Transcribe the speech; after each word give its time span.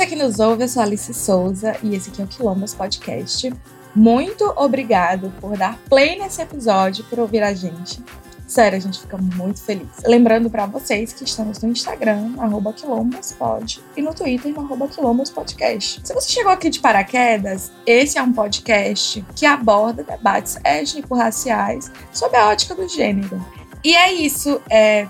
você 0.00 0.06
que 0.06 0.16
nos 0.16 0.40
ouve, 0.40 0.64
eu 0.64 0.68
sou 0.68 0.82
Alice 0.82 1.12
Souza 1.12 1.76
e 1.82 1.94
esse 1.94 2.08
aqui 2.08 2.22
é 2.22 2.24
o 2.24 2.26
Quilombos 2.26 2.72
Podcast. 2.72 3.52
Muito 3.94 4.50
obrigado 4.56 5.30
por 5.42 5.58
dar 5.58 5.78
play 5.90 6.18
nesse 6.18 6.40
episódio, 6.40 7.04
por 7.04 7.18
ouvir 7.18 7.42
a 7.42 7.52
gente. 7.52 8.02
Sério, 8.46 8.78
a 8.78 8.80
gente 8.80 8.98
fica 8.98 9.18
muito 9.18 9.60
feliz. 9.60 9.90
Lembrando 10.06 10.48
para 10.48 10.64
vocês 10.64 11.12
que 11.12 11.24
estamos 11.24 11.60
no 11.60 11.68
Instagram, 11.68 12.32
arroba 12.38 12.72
quilombospod, 12.72 13.82
e 13.94 14.00
no 14.00 14.14
Twitter, 14.14 14.54
no 14.54 14.62
arroba 14.62 14.88
quilombospodcast. 14.88 16.00
Se 16.02 16.14
você 16.14 16.30
chegou 16.30 16.50
aqui 16.50 16.70
de 16.70 16.80
paraquedas, 16.80 17.70
esse 17.84 18.16
é 18.16 18.22
um 18.22 18.32
podcast 18.32 19.22
que 19.36 19.44
aborda 19.44 20.02
debates 20.02 20.56
étnico-raciais 20.64 21.92
sob 22.10 22.34
a 22.38 22.48
ótica 22.48 22.74
do 22.74 22.88
gênero. 22.88 23.44
E 23.84 23.94
é 23.94 24.14
isso. 24.14 24.62
É... 24.70 25.06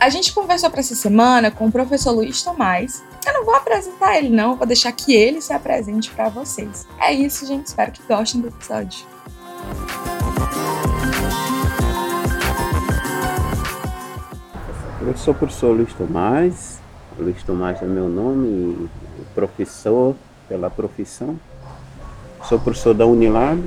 A 0.00 0.08
gente 0.08 0.32
conversou 0.32 0.70
para 0.70 0.80
essa 0.80 0.96
semana 0.96 1.52
com 1.52 1.68
o 1.68 1.70
professor 1.70 2.10
Luiz 2.10 2.42
Tomás. 2.42 3.00
Eu 3.26 3.32
não 3.34 3.44
vou 3.44 3.54
apresentar 3.54 4.18
ele, 4.18 4.28
não, 4.28 4.56
vou 4.56 4.66
deixar 4.66 4.90
que 4.92 5.14
ele 5.14 5.40
se 5.40 5.52
apresente 5.52 6.10
para 6.10 6.28
vocês. 6.28 6.86
É 7.00 7.12
isso, 7.12 7.46
gente. 7.46 7.66
Espero 7.66 7.92
que 7.92 8.02
gostem 8.02 8.40
do 8.40 8.48
episódio. 8.48 9.06
Eu 15.06 15.16
sou 15.16 15.34
o 15.34 15.36
professor 15.36 15.76
Luiz 15.76 15.92
Tomás. 15.94 16.80
Luiz 17.18 17.42
Tomás 17.42 17.82
é 17.82 17.86
meu 17.86 18.08
nome, 18.08 18.88
professor 19.34 20.16
pela 20.48 20.70
profissão. 20.70 21.38
Sou 22.48 22.58
professor 22.58 22.94
da 22.94 23.06
Unilab, 23.06 23.62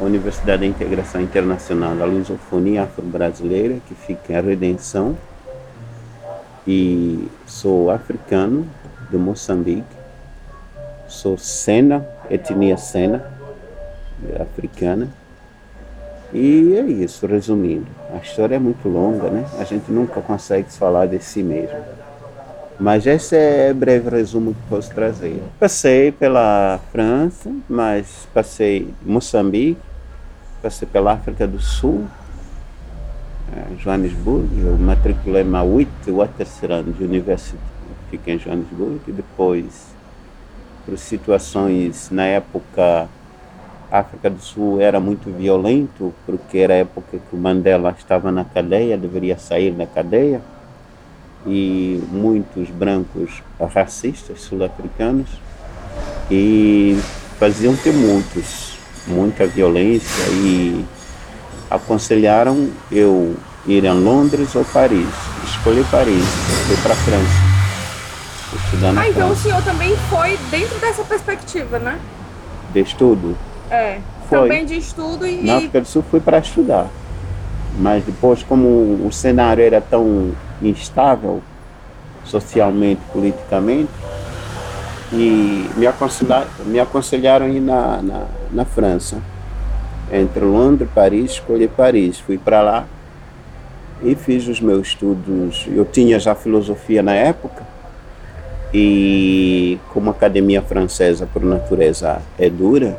Universidade 0.00 0.60
da 0.60 0.66
Integração 0.66 1.20
Internacional 1.20 1.94
da 1.94 2.04
Lusofonia 2.04 2.84
Afro-Brasileira, 2.84 3.78
que 3.86 3.94
fica 3.94 4.32
em 4.32 4.42
Redenção. 4.42 5.16
E 6.70 7.26
sou 7.46 7.90
africano, 7.90 8.68
do 9.10 9.18
Moçambique. 9.18 9.96
Sou 11.08 11.38
Sena, 11.38 12.06
etnia 12.28 12.76
Sena, 12.76 13.24
africana. 14.38 15.08
E 16.30 16.76
é 16.76 16.82
isso, 16.82 17.26
resumindo. 17.26 17.86
A 18.12 18.18
história 18.18 18.56
é 18.56 18.58
muito 18.58 18.86
longa, 18.86 19.30
né? 19.30 19.46
A 19.58 19.64
gente 19.64 19.90
nunca 19.90 20.20
consegue 20.20 20.70
falar 20.70 21.06
de 21.06 21.18
si 21.20 21.42
mesmo. 21.42 21.78
Mas 22.78 23.06
esse 23.06 23.34
é 23.34 23.72
breve 23.72 24.10
resumo 24.10 24.52
que 24.52 24.60
posso 24.68 24.90
trazer. 24.94 25.42
Passei 25.58 26.12
pela 26.12 26.78
França, 26.92 27.50
mas 27.66 28.28
passei 28.34 28.92
Moçambique, 29.02 29.80
passei 30.60 30.86
pela 30.86 31.14
África 31.14 31.46
do 31.46 31.58
Sul, 31.58 32.04
Joanesburgo, 33.78 34.48
eu 34.58 34.76
matriculei 34.76 35.44
na 35.44 35.62
UIT, 35.62 36.10
Waterstrand 36.10 36.94
University, 37.00 37.58
fiquei 38.10 38.34
em 38.34 38.38
Joanesburgo, 38.38 39.00
e 39.06 39.12
depois, 39.12 39.94
por 40.84 40.98
situações 40.98 42.10
na 42.10 42.24
época 42.24 43.08
a 43.90 44.00
África 44.00 44.28
do 44.28 44.40
Sul 44.40 44.80
era 44.80 45.00
muito 45.00 45.30
violento, 45.30 46.12
porque 46.26 46.58
era 46.58 46.74
a 46.74 46.78
época 46.78 47.18
que 47.18 47.36
o 47.36 47.38
Mandela 47.38 47.94
estava 47.96 48.30
na 48.30 48.44
cadeia, 48.44 48.98
deveria 48.98 49.38
sair 49.38 49.70
da 49.70 49.86
cadeia, 49.86 50.42
e 51.46 52.02
muitos 52.10 52.68
brancos 52.68 53.42
racistas 53.58 54.42
sul-africanos 54.42 55.28
e 56.30 56.98
faziam 57.38 57.74
tumultos, 57.76 58.76
muita 59.06 59.46
violência 59.46 60.24
e 60.30 60.84
aconselharam 61.70 62.70
eu 62.90 63.36
ir 63.66 63.86
a 63.86 63.92
Londres 63.92 64.54
ou 64.54 64.64
Paris. 64.64 65.08
Escolhi 65.44 65.84
Paris, 65.90 66.24
fui 66.66 66.76
para 66.78 66.92
a 66.92 66.96
França. 66.96 67.48
Estudar 68.64 68.92
na 68.92 69.00
ah, 69.02 69.08
então 69.08 69.28
França. 69.28 69.40
o 69.40 69.42
senhor 69.42 69.62
também 69.62 69.96
foi 70.08 70.38
dentro 70.50 70.78
dessa 70.78 71.02
perspectiva, 71.04 71.78
né? 71.78 71.98
De 72.72 72.80
estudo? 72.80 73.36
É, 73.70 73.98
foi. 74.28 74.40
também 74.40 74.64
de 74.64 74.76
estudo 74.76 75.26
e... 75.26 75.42
Na 75.42 75.56
África 75.56 75.80
do 75.80 75.86
Sul 75.86 76.04
fui 76.10 76.20
para 76.20 76.38
estudar. 76.38 76.88
Mas 77.78 78.04
depois, 78.04 78.42
como 78.42 78.68
o 79.06 79.10
cenário 79.12 79.62
era 79.62 79.80
tão 79.80 80.32
instável, 80.60 81.42
socialmente, 82.24 83.00
politicamente, 83.12 83.90
e 85.12 85.68
me 85.76 85.86
aconselharam, 85.86 86.48
me 86.66 86.80
aconselharam 86.80 87.48
ir 87.48 87.60
na, 87.60 88.02
na, 88.02 88.26
na 88.50 88.64
França. 88.64 89.18
Entre 90.12 90.44
Londres 90.44 90.88
e 90.90 90.94
Paris, 90.94 91.30
escolhi 91.32 91.68
Paris. 91.68 92.18
Fui 92.18 92.38
para 92.38 92.62
lá 92.62 92.86
e 94.02 94.14
fiz 94.14 94.46
os 94.48 94.60
meus 94.60 94.88
estudos. 94.88 95.66
Eu 95.68 95.84
tinha 95.84 96.18
já 96.18 96.34
filosofia 96.34 97.02
na 97.02 97.14
época, 97.14 97.66
e 98.72 99.78
como 99.92 100.10
a 100.10 100.12
academia 100.12 100.60
francesa, 100.60 101.26
por 101.26 101.42
natureza, 101.42 102.20
é 102.38 102.50
dura, 102.50 102.98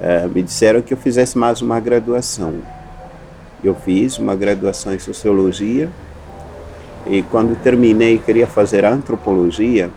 é, 0.00 0.26
me 0.26 0.42
disseram 0.42 0.82
que 0.82 0.92
eu 0.92 0.98
fizesse 0.98 1.38
mais 1.38 1.62
uma 1.62 1.80
graduação. 1.80 2.54
Eu 3.64 3.74
fiz 3.74 4.18
uma 4.18 4.36
graduação 4.36 4.94
em 4.94 4.98
sociologia 4.98 5.88
e 7.06 7.22
quando 7.22 7.56
terminei 7.62 8.18
queria 8.18 8.46
fazer 8.46 8.84
antropologia. 8.84 9.90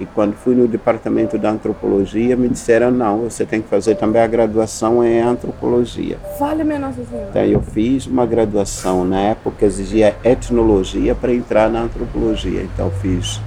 E 0.00 0.06
quando 0.06 0.34
fui 0.34 0.54
no 0.54 0.66
departamento 0.66 1.38
da 1.38 1.50
antropologia, 1.50 2.36
me 2.36 2.48
disseram: 2.48 2.90
não, 2.90 3.18
você 3.20 3.44
tem 3.44 3.60
que 3.60 3.68
fazer 3.68 3.94
também 3.96 4.22
a 4.22 4.26
graduação 4.26 5.04
em 5.04 5.20
antropologia. 5.20 6.18
Fale, 6.38 6.64
minha 6.64 6.78
Nossa 6.78 7.04
Senhora. 7.04 7.28
Então, 7.30 7.44
eu 7.44 7.60
fiz 7.60 8.06
uma 8.06 8.26
graduação, 8.26 9.04
na 9.04 9.20
época 9.20 9.64
exigia 9.64 10.16
etnologia 10.24 11.14
para 11.14 11.32
entrar 11.32 11.70
na 11.70 11.82
antropologia. 11.82 12.62
Então, 12.62 12.90
fiz 12.90 13.40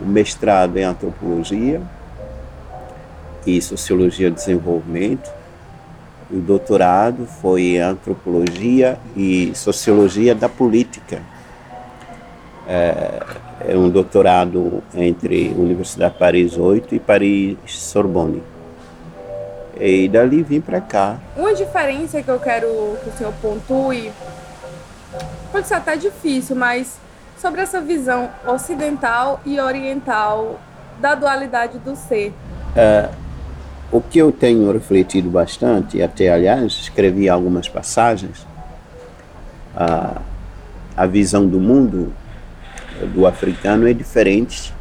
o 0.00 0.06
mestrado 0.06 0.76
em 0.76 0.84
antropologia 0.84 1.80
e 3.46 3.60
Sociologia 3.60 4.30
do 4.30 4.34
Desenvolvimento. 4.34 5.30
O 6.30 6.36
doutorado 6.36 7.26
foi 7.40 7.76
em 7.76 7.78
Antropologia 7.78 8.98
e 9.16 9.52
Sociologia 9.54 10.34
da 10.34 10.48
Política. 10.48 11.22
É, 12.66 13.22
é 13.66 13.76
um 13.76 13.88
doutorado 13.88 14.82
entre 14.94 15.48
Universidade 15.56 16.14
Paris 16.18 16.56
8 16.56 16.94
e 16.94 17.00
Paris 17.00 17.56
Sorbonne. 17.66 18.42
E 19.80 20.08
dali 20.08 20.42
vim 20.42 20.60
para 20.60 20.80
cá. 20.80 21.18
Uma 21.36 21.54
diferença 21.54 22.22
que 22.22 22.28
eu 22.28 22.38
quero 22.38 22.96
que 23.02 23.10
o 23.10 23.12
senhor 23.12 23.32
pontue, 23.40 24.10
pode 25.52 25.66
ser 25.66 25.74
até 25.74 25.96
difícil, 25.96 26.56
mas 26.56 26.98
sobre 27.36 27.60
essa 27.60 27.80
visão 27.80 28.28
ocidental 28.46 29.40
e 29.46 29.60
oriental 29.60 30.60
da 31.00 31.14
dualidade 31.14 31.78
do 31.78 31.94
ser. 31.94 32.32
É, 32.74 33.08
o 33.90 34.00
que 34.00 34.18
eu 34.18 34.32
tenho 34.32 34.70
refletido 34.72 35.30
bastante, 35.30 36.02
até 36.02 36.28
aliás 36.28 36.72
escrevi 36.72 37.28
algumas 37.28 37.68
passagens, 37.68 38.46
a, 39.76 40.20
a 40.96 41.06
visão 41.06 41.46
do 41.46 41.60
mundo 41.60 42.12
do 43.06 43.26
africano 43.26 43.88
é 43.88 43.92
diferente 43.92 44.72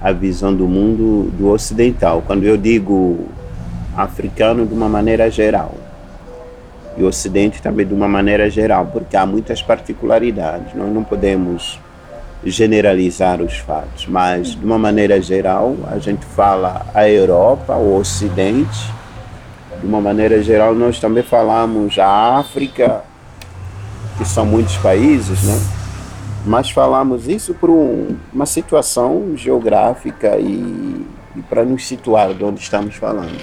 a 0.00 0.10
visão 0.12 0.54
do 0.54 0.66
mundo 0.66 1.30
do 1.38 1.50
ocidental. 1.50 2.22
Quando 2.26 2.44
eu 2.44 2.56
digo 2.56 3.28
africano 3.96 4.66
de 4.66 4.74
uma 4.74 4.88
maneira 4.88 5.30
geral, 5.30 5.74
e 6.96 7.02
ocidente 7.02 7.62
também 7.62 7.86
de 7.86 7.94
uma 7.94 8.08
maneira 8.08 8.50
geral, 8.50 8.86
porque 8.86 9.16
há 9.16 9.24
muitas 9.24 9.62
particularidades. 9.62 10.74
Nós 10.74 10.92
não 10.92 11.02
podemos 11.02 11.78
generalizar 12.44 13.40
os 13.40 13.56
fatos, 13.58 14.06
mas 14.06 14.48
de 14.48 14.64
uma 14.64 14.78
maneira 14.78 15.20
geral, 15.20 15.76
a 15.90 15.98
gente 15.98 16.24
fala 16.24 16.84
a 16.92 17.08
Europa, 17.08 17.74
o 17.76 17.96
Ocidente, 17.96 18.92
de 19.80 19.86
uma 19.86 20.00
maneira 20.00 20.42
geral, 20.42 20.74
nós 20.74 20.98
também 20.98 21.22
falamos 21.22 21.98
a 21.98 22.38
África, 22.38 23.02
que 24.18 24.24
são 24.24 24.44
muitos 24.44 24.76
países, 24.78 25.44
né? 25.44 25.81
Mas 26.44 26.70
falamos 26.70 27.28
isso 27.28 27.54
por 27.54 27.70
um, 27.70 28.16
uma 28.32 28.46
situação 28.46 29.36
geográfica 29.36 30.36
e, 30.38 31.06
e 31.36 31.42
para 31.48 31.64
nos 31.64 31.86
situar 31.86 32.34
de 32.34 32.42
onde 32.42 32.60
estamos 32.60 32.96
falando. 32.96 33.40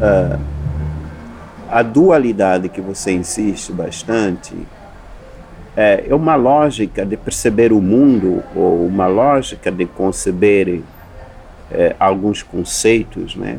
Uh, 0.00 0.40
a 1.70 1.82
dualidade 1.82 2.68
que 2.70 2.80
você 2.80 3.12
insiste 3.12 3.72
bastante 3.72 4.54
é, 5.76 6.06
é 6.08 6.14
uma 6.14 6.34
lógica 6.34 7.04
de 7.04 7.16
perceber 7.16 7.72
o 7.72 7.80
mundo 7.80 8.42
ou 8.56 8.86
uma 8.86 9.06
lógica 9.06 9.70
de 9.70 9.84
conceber 9.84 10.82
é, 11.70 11.94
alguns 12.00 12.42
conceitos 12.42 13.36
né, 13.36 13.58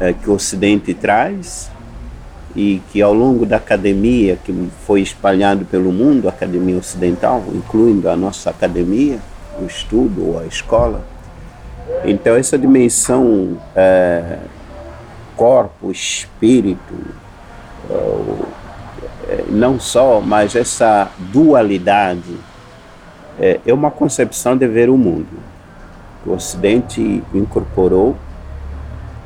é, 0.00 0.14
que 0.14 0.30
o 0.30 0.32
Ocidente 0.32 0.94
traz 0.94 1.70
e 2.54 2.82
que 2.90 3.00
ao 3.00 3.14
longo 3.14 3.46
da 3.46 3.56
academia 3.56 4.36
que 4.44 4.52
foi 4.86 5.00
espalhado 5.00 5.64
pelo 5.64 5.92
mundo, 5.92 6.26
a 6.26 6.30
academia 6.30 6.76
ocidental, 6.76 7.42
incluindo 7.54 8.08
a 8.08 8.16
nossa 8.16 8.50
academia, 8.50 9.18
o 9.60 9.66
estudo 9.66 10.28
ou 10.28 10.40
a 10.40 10.46
escola. 10.46 11.02
Então 12.04 12.34
essa 12.34 12.58
dimensão 12.58 13.58
é, 13.74 14.38
corpo, 15.36 15.90
espírito, 15.90 16.94
não 19.48 19.78
só, 19.78 20.20
mas 20.20 20.54
essa 20.54 21.10
dualidade 21.18 22.36
é, 23.38 23.60
é 23.66 23.72
uma 23.72 23.90
concepção 23.90 24.56
de 24.56 24.66
ver 24.66 24.90
o 24.90 24.96
mundo. 24.96 25.38
O 26.26 26.32
Ocidente 26.32 27.22
incorporou, 27.34 28.16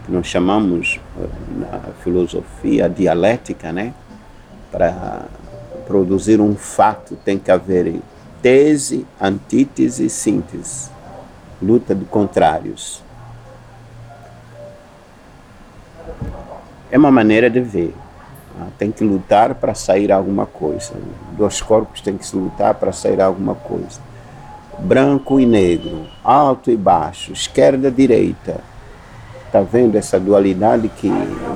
nós 0.08 0.26
chamamos 0.26 1.00
eh, 1.18 1.26
na 1.56 1.80
filosofia 2.02 2.88
dialética, 2.88 3.72
né? 3.72 3.94
Para 4.70 5.22
produzir 5.86 6.40
um 6.40 6.54
fato 6.54 7.16
tem 7.24 7.38
que 7.38 7.50
haver 7.50 8.00
tese, 8.42 9.06
antítese 9.20 10.06
e 10.06 10.10
síntese, 10.10 10.90
luta 11.62 11.94
de 11.94 12.04
contrários. 12.04 13.02
É 16.90 16.98
uma 16.98 17.10
maneira 17.10 17.48
de 17.48 17.60
ver. 17.60 17.94
Ah, 18.60 18.68
tem 18.78 18.92
que 18.92 19.02
lutar 19.02 19.54
para 19.54 19.74
sair 19.74 20.12
alguma 20.12 20.46
coisa. 20.46 20.92
Dois 21.36 21.60
corpos 21.60 22.00
têm 22.00 22.16
que 22.16 22.26
se 22.26 22.36
lutar 22.36 22.74
para 22.74 22.92
sair 22.92 23.20
alguma 23.20 23.54
coisa. 23.54 24.00
Branco 24.78 25.40
e 25.40 25.46
negro, 25.46 26.06
alto 26.22 26.70
e 26.70 26.76
baixo, 26.76 27.32
esquerda 27.32 27.88
e 27.88 27.90
direita. 27.90 28.60
Está 29.54 29.62
vendo 29.62 29.94
essa 29.94 30.18
dualidade 30.18 30.88
que 30.88 31.08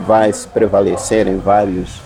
vai 0.06 0.32
se 0.32 0.46
prevalecer 0.46 1.26
em 1.26 1.36
vários. 1.36 2.00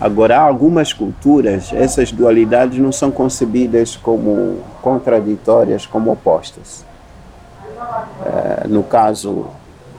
Agora, 0.00 0.40
algumas 0.40 0.94
culturas, 0.94 1.74
essas 1.74 2.10
dualidades 2.10 2.78
não 2.78 2.90
são 2.90 3.10
concebidas 3.10 3.96
como 3.96 4.60
contraditórias, 4.80 5.84
como 5.84 6.10
opostas. 6.10 6.86
É, 8.24 8.66
no 8.66 8.82
caso 8.82 9.48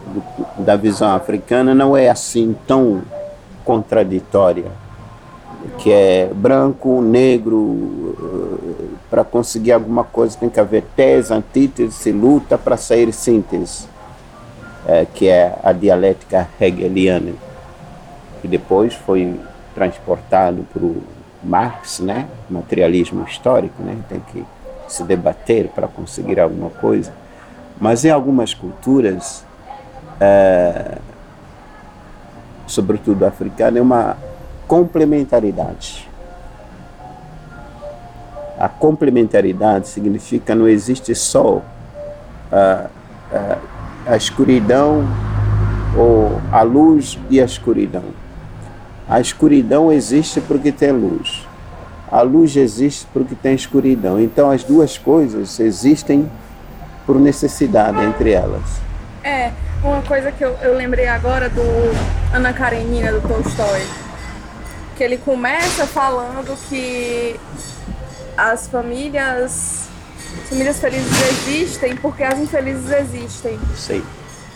do, 0.08 0.64
da 0.64 0.76
visão 0.76 1.14
africana, 1.16 1.76
não 1.76 1.96
é 1.96 2.10
assim 2.10 2.56
tão 2.66 3.04
contraditória, 3.64 4.72
que 5.78 5.92
é 5.92 6.32
branco, 6.34 7.00
negro, 7.00 8.16
eh, 8.20 8.86
para 9.08 9.24
conseguir 9.24 9.74
alguma 9.74 10.04
coisa 10.04 10.36
tem 10.36 10.50
que 10.50 10.60
haver 10.60 10.84
tese, 10.96 11.32
antítese, 11.32 12.12
luta 12.12 12.58
para 12.58 12.76
sair 12.76 13.14
síntese, 13.14 13.91
é, 14.88 15.06
que 15.06 15.28
é 15.28 15.56
a 15.64 15.72
dialética 15.72 16.48
hegeliana, 16.60 17.34
que 18.42 18.48
depois 18.48 18.94
foi 18.94 19.40
transportado 19.74 20.66
para 20.74 20.84
o 20.84 21.02
Marx, 21.44 22.00
né, 22.00 22.28
materialismo 22.50 23.24
histórico, 23.24 23.82
né, 23.82 23.98
tem 24.10 24.20
que 24.20 24.46
se 24.88 25.04
debater 25.04 25.70
para 25.70 25.88
conseguir 25.88 26.40
alguma 26.40 26.70
coisa. 26.70 27.14
Mas 27.80 28.06
em 28.06 28.10
algumas 28.12 28.54
culturas, 28.54 29.46
é, 30.20 30.98
sobretudo 32.68 33.26
africana, 33.26 33.80
é 33.80 33.82
uma 33.82 34.18
complementaridade. 34.68 36.10
A 38.60 38.70
complementaridade 38.70 39.88
significa 39.88 40.54
não 40.54 40.68
existe 40.68 41.16
só 41.16 41.62
a, 42.52 42.88
a, 43.34 43.58
a 44.06 44.16
escuridão 44.16 45.06
ou 45.96 46.42
a 46.52 46.62
luz 46.62 47.18
e 47.30 47.42
a 47.42 47.46
escuridão. 47.46 48.04
A 49.08 49.20
escuridão 49.20 49.92
existe 49.92 50.40
porque 50.42 50.72
tem 50.72 50.92
luz. 50.92 51.46
A 52.12 52.22
luz 52.22 52.56
existe 52.56 53.08
porque 53.14 53.36
tem 53.36 53.54
escuridão. 53.54 54.20
Então 54.20 54.50
as 54.50 54.64
duas 54.64 54.98
coisas 54.98 55.60
existem 55.60 56.30
por 57.06 57.20
necessidade 57.20 58.02
entre 58.04 58.32
elas. 58.32 58.82
É, 59.24 59.52
uma 59.84 60.02
coisa 60.02 60.32
que 60.32 60.44
eu, 60.44 60.56
eu 60.62 60.76
lembrei 60.76 61.08
agora 61.08 61.50
do 61.50 61.62
Ana 62.34 62.54
Karenina, 62.54 63.12
do 63.12 63.22
Tolstói, 63.22 63.82
que 64.96 65.04
ele 65.04 65.18
começa 65.18 65.86
falando 65.86 66.58
que 66.70 67.40
as 68.38 68.68
famílias, 68.68 69.26
as 69.34 69.81
famílias 70.50 70.80
felizes 70.80 71.12
existem 71.30 71.96
porque 71.96 72.24
as 72.24 72.40
infelizes 72.40 72.92
existem. 72.92 73.60
Sei. 73.76 74.04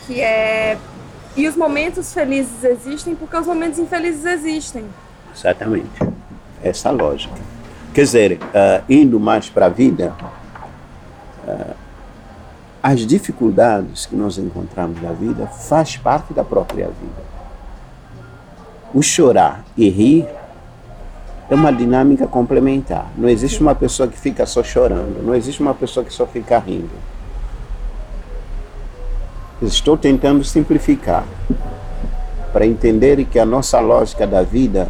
Que 0.06 0.22
é 0.22 0.78
e 1.36 1.48
os 1.50 1.56
momentos 1.56 2.14
felizes 2.14 2.64
existem 2.64 3.14
porque 3.14 3.36
os 3.36 3.46
momentos 3.46 3.78
infelizes 3.78 4.26
existem. 4.26 4.86
Exatamente. 5.36 5.90
Essa 6.64 6.92
lógica. 6.92 7.36
Quer 7.94 8.02
dizer, 8.04 8.34
uh, 8.34 8.84
indo 8.90 9.20
mais 9.20 9.50
para 9.50 9.66
a 9.66 9.70
vida, 9.70 10.14
uh, 11.46 11.76
as 12.82 13.06
dificuldades 13.06 14.06
que 14.06 14.16
nós 14.16 14.38
encontramos 14.38 15.02
na 15.02 15.12
vida 15.12 15.48
faz 15.48 15.98
parte 15.98 16.34
da 16.34 16.44
própria 16.44 16.88
vida. 16.88 17.36
O 18.94 19.02
chorar 19.02 19.66
e 19.76 19.90
rir 19.90 20.26
é 21.50 21.56
uma 21.56 21.72
dinâmica 21.72 22.28
complementar. 22.28 23.12
Não 23.18 23.30
existe 23.30 23.62
uma 23.62 23.76
pessoa 23.76 24.08
que 24.08 24.18
fica 24.18 24.46
só 24.46 24.64
chorando, 24.64 25.24
não 25.24 25.36
existe 25.36 25.62
uma 25.62 25.74
pessoa 25.74 26.06
que 26.06 26.14
só 26.14 26.26
fica 26.26 26.58
rindo. 26.60 26.90
Estou 29.62 29.98
tentando 29.98 30.44
simplificar 30.44 31.24
para 32.52 32.66
entender 32.66 33.24
que 33.26 33.40
a 33.40 33.46
nossa 33.46 33.80
lógica 33.80 34.26
da 34.26 34.42
vida 34.42 34.90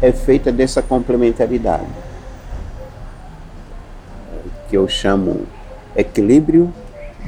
é 0.00 0.12
feita 0.12 0.52
dessa 0.52 0.82
complementaridade, 0.82 1.86
que 4.68 4.76
eu 4.76 4.86
chamo 4.86 5.46
equilíbrio 5.96 6.72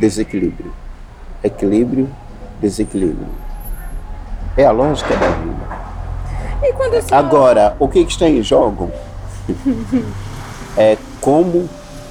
desequilíbrio. 0.00 0.72
Equilíbrio, 1.44 2.08
desequilíbrio. 2.60 3.28
É 4.56 4.64
a 4.64 4.70
lógica 4.70 5.14
da 5.16 5.28
vida. 5.28 5.79
Senhor... 7.02 7.18
Agora, 7.18 7.76
o 7.78 7.88
que 7.88 8.00
está 8.00 8.28
em 8.28 8.42
jogo 8.42 8.90
é 10.76 10.96
como 11.20 11.68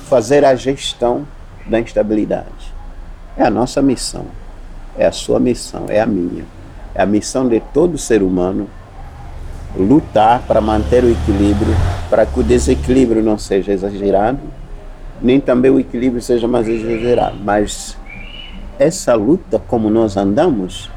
fazer 0.10 0.44
a 0.44 0.56
gestão 0.56 1.26
da 1.66 1.80
instabilidade. 1.80 2.74
É 3.38 3.44
a 3.44 3.50
nossa 3.50 3.82
missão, 3.82 4.26
é 4.98 5.06
a 5.06 5.12
sua 5.12 5.40
missão, 5.40 5.86
é 5.88 6.00
a 6.00 6.06
minha. 6.06 6.46
É 6.94 7.02
a 7.02 7.06
missão 7.06 7.48
de 7.48 7.60
todo 7.60 7.98
ser 7.98 8.24
humano 8.24 8.68
lutar 9.78 10.42
para 10.48 10.60
manter 10.60 11.04
o 11.04 11.12
equilíbrio, 11.12 11.76
para 12.10 12.26
que 12.26 12.40
o 12.40 12.44
desequilíbrio 12.44 13.22
não 13.22 13.38
seja 13.38 13.72
exagerado 13.72 14.40
nem 15.22 15.40
também 15.40 15.70
o 15.72 15.80
equilíbrio 15.80 16.22
seja 16.22 16.48
mais 16.48 16.68
exagerado. 16.68 17.38
Mas 17.44 17.98
essa 18.78 19.14
luta, 19.16 19.60
como 19.68 19.90
nós 19.90 20.18
andamos, 20.18 20.90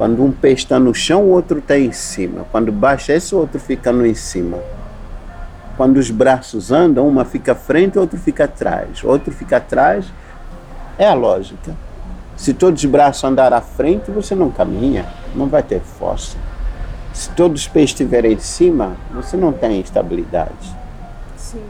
quando 0.00 0.24
um 0.24 0.32
pé 0.32 0.52
está 0.52 0.80
no 0.80 0.94
chão, 0.94 1.24
o 1.24 1.28
outro 1.28 1.58
está 1.58 1.78
em 1.78 1.92
cima. 1.92 2.46
Quando 2.50 2.72
baixa 2.72 3.12
esse, 3.12 3.34
o 3.34 3.38
outro 3.38 3.60
fica 3.60 3.92
no 3.92 4.06
em 4.06 4.14
cima. 4.14 4.58
Quando 5.76 5.98
os 5.98 6.10
braços 6.10 6.72
andam, 6.72 7.06
uma 7.06 7.22
fica 7.22 7.52
à 7.52 7.54
frente, 7.54 7.98
o 7.98 8.00
outro 8.00 8.18
fica 8.18 8.44
atrás. 8.44 9.04
O 9.04 9.08
outro 9.08 9.30
fica 9.30 9.58
atrás. 9.58 10.06
É 10.96 11.06
a 11.06 11.12
lógica. 11.12 11.76
Se 12.34 12.54
todos 12.54 12.82
os 12.82 12.90
braços 12.90 13.22
andarem 13.24 13.58
à 13.58 13.60
frente, 13.60 14.10
você 14.10 14.34
não 14.34 14.50
caminha, 14.50 15.04
não 15.34 15.48
vai 15.48 15.62
ter 15.62 15.80
força. 15.80 16.38
Se 17.12 17.28
todos 17.32 17.60
os 17.60 17.68
pés 17.68 17.90
estiverem 17.90 18.32
em 18.32 18.38
cima, 18.38 18.96
você 19.12 19.36
não 19.36 19.52
tem 19.52 19.80
estabilidade. 19.82 20.74
Sim. 21.36 21.60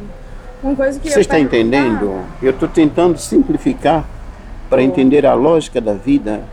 Uma 0.62 0.76
coisa 0.76 1.00
que 1.00 1.10
Você 1.10 1.18
está 1.18 1.40
entendendo? 1.40 2.22
Eu 2.40 2.52
estou 2.52 2.68
tentando 2.68 3.18
simplificar 3.18 4.04
para 4.68 4.80
entender 4.80 5.26
a 5.26 5.34
lógica 5.34 5.80
da 5.80 5.94
vida 5.94 6.44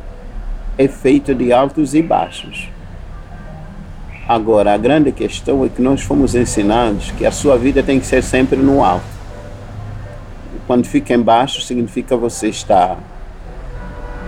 é 0.78 0.88
feita 0.88 1.34
de 1.34 1.52
altos 1.52 1.94
e 1.94 2.02
baixos. 2.02 2.70
Agora, 4.28 4.74
a 4.74 4.78
grande 4.78 5.12
questão 5.12 5.64
é 5.64 5.70
que 5.70 5.82
nós 5.82 6.02
fomos 6.02 6.36
ensinados 6.36 7.12
que 7.12 7.26
a 7.26 7.32
sua 7.32 7.58
vida 7.58 7.82
tem 7.82 8.00
que 8.00 8.06
ser 8.06 8.22
sempre 8.22 8.58
no 8.58 8.84
alto. 8.84 9.06
Quando 10.68 10.86
fica 10.86 11.14
embaixo, 11.14 11.62
significa 11.62 12.18
você 12.18 12.50
está 12.50 12.98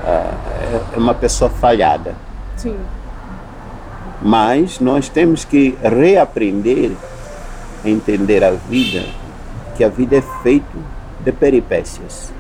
uh, 0.04 0.40
é 0.96 0.98
uma 0.98 1.14
pessoa 1.14 1.50
falhada. 1.50 2.16
Sim. 2.56 2.78
Mas 4.22 4.80
nós 4.80 5.10
temos 5.10 5.46
que 5.46 5.78
reaprender 5.82 6.92
a 7.84 7.90
entender 7.90 8.44
a 8.44 8.52
vida 8.52 9.06
que 9.76 9.84
a 9.84 9.90
vida 9.90 10.18
é 10.18 10.24
feita 10.44 10.78
de 11.24 11.32
peripécias. 11.32 12.34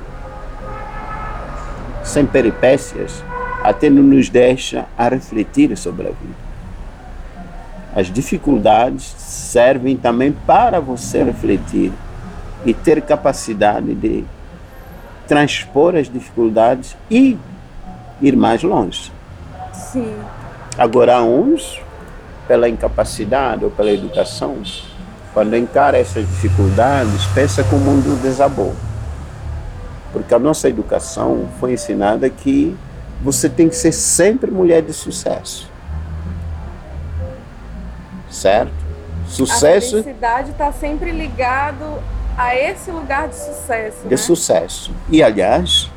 Sem 2.03 2.25
peripécias, 2.25 3.23
até 3.69 3.87
não 3.87 4.01
nos 4.01 4.29
deixa 4.29 4.85
a 4.97 5.07
refletir 5.09 5.77
sobre 5.77 6.07
a 6.07 6.09
vida. 6.09 6.49
As 7.95 8.07
dificuldades 8.07 9.03
servem 9.03 9.95
também 9.95 10.31
para 10.31 10.79
você 10.79 11.23
refletir 11.23 11.91
e 12.65 12.73
ter 12.73 12.99
capacidade 13.03 13.93
de 13.93 14.25
transpor 15.27 15.95
as 15.95 16.09
dificuldades 16.09 16.97
e 17.11 17.37
ir 18.19 18.35
mais 18.35 18.63
longe. 18.63 19.11
Sim. 19.71 20.15
Agora, 20.75 21.21
uns, 21.21 21.79
pela 22.47 22.67
incapacidade 22.67 23.63
ou 23.63 23.69
pela 23.69 23.91
educação, 23.91 24.63
quando 25.31 25.55
encara 25.55 25.95
essas 25.95 26.27
dificuldades, 26.27 27.23
pensa 27.35 27.63
que 27.63 27.75
o 27.75 27.77
mundo 27.77 28.19
desabou. 28.19 28.73
Porque 30.11 30.33
a 30.33 30.39
nossa 30.39 30.67
educação 30.67 31.47
foi 31.59 31.73
ensinada 31.73 32.27
que 32.31 32.75
você 33.21 33.49
tem 33.49 33.67
que 33.67 33.75
ser 33.75 33.91
sempre 33.91 34.49
mulher 34.49 34.81
de 34.81 34.93
sucesso. 34.93 35.69
Certo? 38.29 38.71
Sucesso. 39.27 39.97
A 39.97 40.03
felicidade 40.03 40.51
está 40.51 40.71
sempre 40.71 41.11
ligado 41.11 42.01
a 42.37 42.55
esse 42.55 42.89
lugar 42.89 43.27
de 43.27 43.35
sucesso. 43.35 44.03
De 44.03 44.09
né? 44.09 44.17
sucesso. 44.17 44.91
E, 45.09 45.21
aliás, 45.21 45.89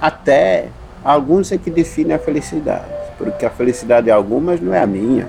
até 0.00 0.68
alguns 1.02 1.50
é 1.50 1.58
que 1.58 1.70
definem 1.70 2.14
a 2.14 2.18
felicidade, 2.18 2.84
porque 3.16 3.46
a 3.46 3.50
felicidade 3.50 4.04
de 4.04 4.10
algumas 4.10 4.60
não 4.60 4.74
é 4.74 4.82
a 4.82 4.86
minha. 4.86 5.28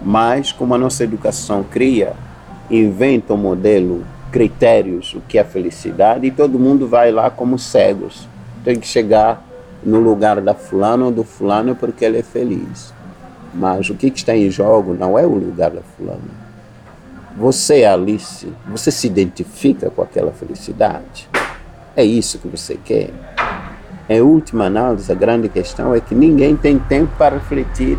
Mas, 0.00 0.50
como 0.50 0.74
a 0.74 0.78
nossa 0.78 1.04
educação 1.04 1.62
cria, 1.62 2.14
inventa 2.70 3.34
um 3.34 3.36
modelo, 3.36 4.04
critérios, 4.32 5.14
o 5.14 5.20
que 5.20 5.38
é 5.38 5.44
felicidade, 5.44 6.26
e 6.26 6.30
todo 6.30 6.58
mundo 6.58 6.88
vai 6.88 7.10
lá 7.10 7.28
como 7.30 7.58
cegos. 7.58 8.26
Tem 8.64 8.78
que 8.78 8.86
chegar 8.86 9.49
no 9.82 10.00
lugar 10.00 10.40
da 10.40 10.54
fulana 10.54 11.06
ou 11.06 11.10
do 11.10 11.24
fulano 11.24 11.74
porque 11.74 12.04
ele 12.04 12.18
é 12.18 12.22
feliz. 12.22 12.92
Mas 13.52 13.90
o 13.90 13.94
que, 13.94 14.06
está 14.06 14.36
em 14.36 14.50
jogo 14.50 14.94
não 14.94 15.18
é 15.18 15.26
o 15.26 15.34
lugar 15.34 15.70
da 15.70 15.82
fulana. 15.96 16.40
Você, 17.36 17.84
Alice, 17.84 18.46
você 18.66 18.90
se 18.90 19.06
identifica 19.06 19.90
com 19.90 20.02
aquela 20.02 20.32
felicidade? 20.32 21.28
É 21.96 22.04
isso 22.04 22.38
que 22.38 22.48
você 22.48 22.78
quer? 22.84 23.10
Em 24.08 24.20
última 24.20 24.66
análise, 24.66 25.10
a 25.10 25.14
grande 25.14 25.48
questão 25.48 25.94
é 25.94 26.00
que 26.00 26.14
ninguém 26.14 26.56
tem 26.56 26.78
tempo 26.78 27.12
para 27.16 27.36
refletir 27.36 27.96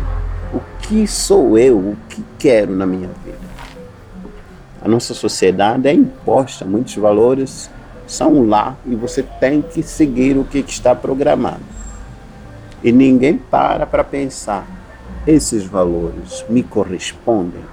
o 0.52 0.60
que 0.80 1.06
sou 1.06 1.58
eu, 1.58 1.78
o 1.78 1.96
que 2.08 2.22
quero 2.38 2.74
na 2.74 2.86
minha 2.86 3.08
vida. 3.24 3.38
A 4.82 4.88
nossa 4.88 5.14
sociedade 5.14 5.88
é 5.88 5.92
imposta, 5.92 6.64
muitos 6.64 6.96
valores 6.96 7.70
são 8.06 8.46
lá 8.46 8.76
e 8.86 8.94
você 8.94 9.22
tem 9.22 9.62
que 9.62 9.82
seguir 9.82 10.36
o 10.36 10.44
que 10.44 10.58
está 10.58 10.94
programado. 10.94 11.62
E 12.82 12.90
ninguém 12.90 13.36
para 13.38 13.86
para 13.86 14.02
pensar: 14.02 14.66
esses 15.26 15.64
valores 15.64 16.44
me 16.48 16.62
correspondem? 16.62 17.64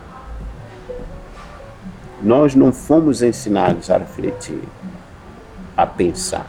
Nós 2.21 2.53
não 2.53 2.71
fomos 2.71 3.21
ensinados 3.21 3.89
a 3.89 3.97
refletir, 3.97 4.61
a 5.75 5.85
pensar. 5.85 6.45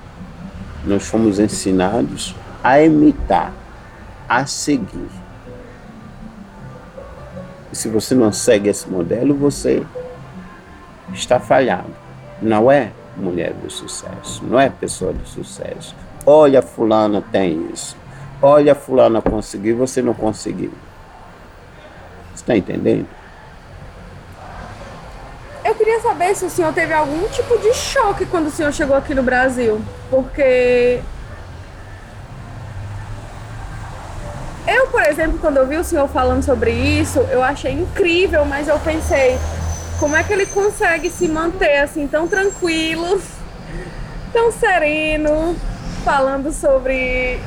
Nós 0.85 1.07
fomos 1.07 1.39
ensinados 1.39 2.35
a 2.63 2.81
imitar, 2.83 3.53
a 4.29 4.47
seguir. 4.47 5.09
E 7.73 7.77
se 7.77 7.89
você 7.89 8.15
não 8.15 8.33
segue 8.33 8.69
esse 8.69 8.89
modelo, 8.89 9.35
você 9.35 9.87
está 11.13 11.39
falhado. 11.39 11.95
Não 12.43 12.71
é 12.71 12.91
mulher 13.17 13.53
de 13.55 13.73
sucesso, 13.73 14.45
não 14.45 14.59
é 14.59 14.69
pessoa 14.69 15.13
de 15.13 15.29
sucesso. 15.29 15.95
Olha, 16.25 16.63
fulana 16.63 17.23
tem 17.33 17.69
isso. 17.73 17.97
Olha, 18.43 18.75
fulana 18.75 19.21
conseguiu, 19.21 19.77
você 19.77 20.01
não 20.01 20.15
conseguiu. 20.15 20.73
Está 22.35 22.57
entendendo? 22.57 23.07
Eu 25.65 25.75
queria 25.75 26.01
saber 26.01 26.35
se 26.35 26.45
o 26.47 26.51
senhor 26.51 26.73
teve 26.73 26.93
algum 26.93 27.29
tipo 27.29 27.59
de 27.59 27.75
choque 27.75 28.25
quando 28.27 28.47
o 28.47 28.51
senhor 28.51 28.73
chegou 28.73 28.97
aqui 28.97 29.15
no 29.15 29.23
Brasil. 29.23 29.81
Porque. 30.09 31.01
Eu, 34.67 34.87
por 34.87 35.03
exemplo, 35.03 35.39
quando 35.39 35.59
eu 35.59 35.67
vi 35.67 35.77
o 35.77 35.85
senhor 35.85 36.09
falando 36.09 36.43
sobre 36.43 36.71
isso, 36.71 37.19
eu 37.31 37.43
achei 37.43 37.73
incrível, 37.73 38.45
mas 38.45 38.69
eu 38.69 38.79
pensei, 38.79 39.39
como 40.01 40.17
é 40.17 40.25
que 40.25 40.33
ele 40.33 40.47
consegue 40.47 41.11
se 41.11 41.29
manter 41.29 41.81
assim 41.81 42.09
tão 42.09 42.27
tranquilo, 42.27 43.21
tão 44.33 44.51
sereno, 44.51 45.55
falando 46.03 46.51
sobre 46.53 47.39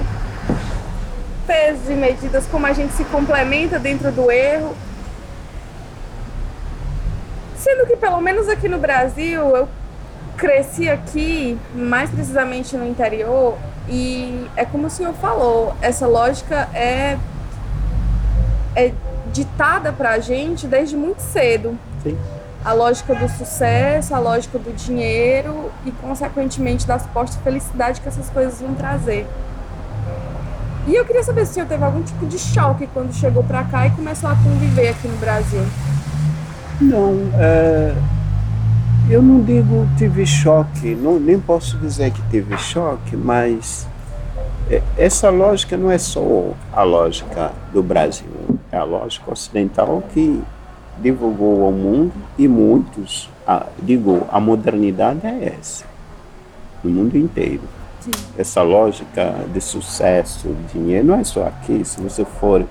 pesos 1.47 1.89
e 1.89 1.93
medidas, 1.93 2.45
como 2.45 2.67
a 2.67 2.71
gente 2.71 2.93
se 2.93 3.03
complementa 3.05 3.79
dentro 3.79 4.11
do 4.11 4.31
erro. 4.31 4.75
Sendo 7.57 7.87
que 7.87 7.97
pelo 7.97 8.21
menos 8.21 8.47
aqui 8.47 8.69
no 8.69 8.77
Brasil 8.77 9.55
eu 9.55 9.67
cresci 10.37 10.87
aqui, 10.87 11.57
mais 11.73 12.11
precisamente 12.11 12.77
no 12.77 12.85
interior, 12.85 13.57
e 13.89 14.47
é 14.55 14.63
como 14.63 14.87
o 14.87 14.89
senhor 14.91 15.13
falou, 15.15 15.75
essa 15.81 16.05
lógica 16.05 16.69
é, 16.71 17.17
é 18.75 18.91
ditada 19.31 19.91
pra 19.91 20.19
gente 20.19 20.67
desde 20.67 20.95
muito 20.95 21.19
cedo. 21.19 21.77
Sim. 22.03 22.15
A 22.65 22.73
lógica 22.73 23.13
do 23.13 23.27
sucesso, 23.29 24.15
a 24.15 24.19
lógica 24.19 24.57
do 24.57 24.73
dinheiro 24.73 25.69
e, 25.85 25.91
consequentemente, 25.91 26.87
da 26.87 26.97
suposta 26.97 27.37
felicidade 27.43 27.99
que 27.99 28.07
essas 28.07 28.29
coisas 28.29 28.61
vão 28.61 28.73
trazer. 28.73 29.27
E 30.87 30.95
eu 30.95 31.05
queria 31.05 31.23
saber 31.23 31.45
se 31.45 31.51
o 31.51 31.53
senhor 31.55 31.67
teve 31.67 31.83
algum 31.83 32.01
tipo 32.01 32.25
de 32.25 32.37
choque 32.37 32.87
quando 32.87 33.13
chegou 33.13 33.43
pra 33.43 33.63
cá 33.63 33.87
e 33.87 33.91
começou 33.91 34.29
a 34.29 34.35
conviver 34.35 34.89
aqui 34.89 35.07
no 35.07 35.17
Brasil. 35.17 35.61
Não, 36.81 37.15
é, 37.35 37.93
eu 39.09 39.21
não 39.21 39.41
digo 39.41 39.87
tive 39.97 40.25
choque, 40.25 40.95
não, 40.95 41.19
nem 41.19 41.39
posso 41.39 41.77
dizer 41.77 42.11
que 42.11 42.21
tive 42.29 42.57
choque, 42.57 43.15
mas 43.15 43.87
é, 44.69 44.81
essa 44.97 45.29
lógica 45.29 45.77
não 45.77 45.91
é 45.91 45.97
só 45.97 46.51
a 46.73 46.83
lógica 46.83 47.51
do 47.71 47.83
Brasil, 47.83 48.27
é 48.71 48.77
a 48.77 48.83
lógica 48.83 49.31
ocidental 49.31 50.03
que 50.13 50.41
divulgou 51.01 51.65
ao 51.65 51.71
mundo 51.71 52.13
e 52.37 52.47
muitos, 52.47 53.29
a, 53.47 53.65
digo, 53.81 54.25
a 54.31 54.39
modernidade 54.39 55.25
é 55.25 55.55
essa, 55.59 55.85
no 56.83 56.89
mundo 56.89 57.17
inteiro. 57.17 57.61
Sim. 57.99 58.11
Essa 58.37 58.61
lógica 58.61 59.33
de 59.53 59.61
sucesso, 59.61 60.53
dinheiro, 60.73 61.07
não 61.07 61.15
é 61.15 61.23
só 61.23 61.45
aqui, 61.47 61.83
se 61.85 62.01
você 62.01 62.25
for 62.25 62.65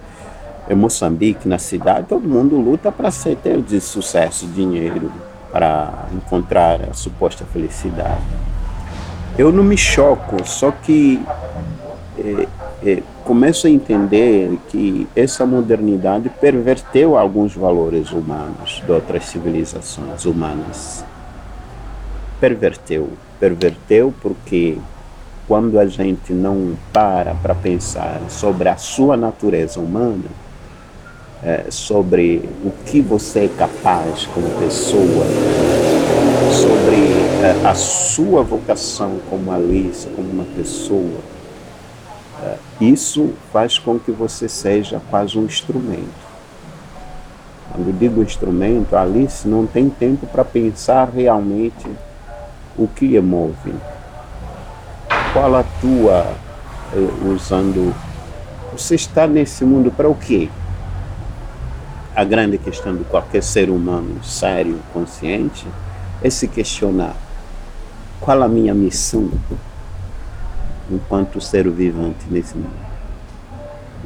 em 0.69 0.75
Moçambique, 0.75 1.49
na 1.49 1.59
cidade, 1.59 2.07
todo 2.07 2.29
mundo 2.29 2.57
luta 2.57 2.93
para 2.93 3.11
ser 3.11 3.37
ter 3.37 3.61
de 3.61 3.81
sucesso, 3.81 4.47
dinheiro, 4.47 5.11
para 5.50 6.07
encontrar 6.12 6.81
a 6.91 6.95
suposta 6.95 7.45
felicidade. 7.45 8.23
Eu 9.37 9.52
não 9.52 9.64
me 9.64 9.76
choco, 9.76 10.47
só 10.47 10.71
que 10.71 11.23
é, 12.19 12.47
é, 12.85 13.03
começo 13.25 13.67
a 13.67 13.71
entender 13.71 14.59
que 14.69 15.07
essa 15.15 15.47
modernidade 15.47 16.29
perverteu 16.29 17.17
alguns 17.17 17.55
valores 17.55 18.11
humanos 18.11 18.83
de 18.85 18.91
outras 18.91 19.27
civilizações 19.27 20.25
humanas. 20.25 21.05
Perverteu. 22.41 23.11
Perverteu 23.39 24.12
porque 24.21 24.79
quando 25.47 25.79
a 25.79 25.87
gente 25.87 26.33
não 26.33 26.77
para 26.93 27.35
para 27.35 27.55
pensar 27.55 28.21
sobre 28.29 28.69
a 28.69 28.77
sua 28.77 29.17
natureza 29.17 29.79
humana, 29.79 30.25
é, 31.43 31.67
sobre 31.71 32.49
o 32.65 32.71
que 32.85 33.01
você 33.01 33.45
é 33.45 33.49
capaz 33.49 34.27
como 34.27 34.49
pessoa, 34.61 35.27
sobre 36.53 36.97
é, 37.43 37.67
a 37.67 37.75
sua 37.75 38.43
vocação 38.43 39.19
como 39.29 39.51
Alice, 39.51 40.07
como 40.09 40.31
uma 40.31 40.47
pessoa, 40.57 41.19
isso 42.81 43.33
faz 43.53 43.79
com 43.79 43.99
que 43.99 44.11
você 44.11 44.49
seja 44.49 45.01
quase 45.11 45.39
um 45.39 45.45
instrumento. 45.45 46.33
Quando 47.71 47.99
digo 47.99 48.23
instrumento, 48.23 48.95
Alice 48.97 49.47
não 49.49 49.67
tem 49.67 49.89
tempo 49.89 50.27
para 50.27 50.45
pensar 50.45 51.09
realmente 51.09 51.89
o 52.77 52.87
que 52.87 53.17
a 53.17 53.23
move. 53.23 53.75
Qual 55.33 55.55
a 55.55 55.65
tua, 55.81 56.27
usando. 57.25 57.95
Você 58.73 58.95
está 58.95 59.27
nesse 59.27 59.65
mundo 59.65 59.91
para 59.91 60.09
o 60.09 60.15
quê? 60.15 60.49
a 62.15 62.25
grande 62.25 62.59
questão 62.59 62.95
de 62.95 63.05
qualquer 63.05 63.43
ser 63.43 63.71
humano 63.71 64.23
sério, 64.23 64.79
consciente, 64.93 65.67
é 66.23 66.29
se 66.29 66.47
questionar 66.47 67.17
qual 68.21 68.43
a 68.43 68.49
minha 68.49 68.75
missão 68.75 69.31
enquanto 70.93 71.41
ser 71.41 71.69
vivente 71.71 72.27
nesse 72.31 72.55
mundo, 72.57 72.87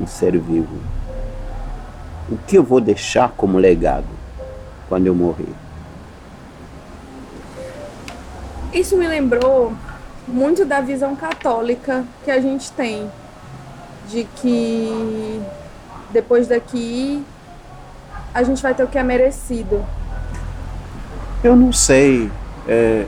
um 0.00 0.06
ser 0.06 0.38
vivo. 0.38 0.78
O 2.30 2.36
que 2.38 2.56
eu 2.56 2.62
vou 2.62 2.80
deixar 2.80 3.30
como 3.36 3.58
legado 3.58 4.06
quando 4.88 5.06
eu 5.06 5.14
morrer? 5.14 5.52
Isso 8.72 8.96
me 8.96 9.06
lembrou 9.06 9.72
muito 10.28 10.64
da 10.64 10.80
visão 10.80 11.16
católica 11.16 12.04
que 12.24 12.30
a 12.30 12.40
gente 12.40 12.70
tem 12.72 13.10
de 14.08 14.24
que 14.36 15.40
depois 16.10 16.46
daqui 16.46 17.24
a 18.32 18.42
gente 18.42 18.62
vai 18.62 18.74
ter 18.74 18.84
o 18.84 18.88
que 18.88 18.98
é 18.98 19.02
merecido? 19.02 19.84
Eu 21.42 21.56
não 21.56 21.72
sei. 21.72 22.30
É, 22.68 23.06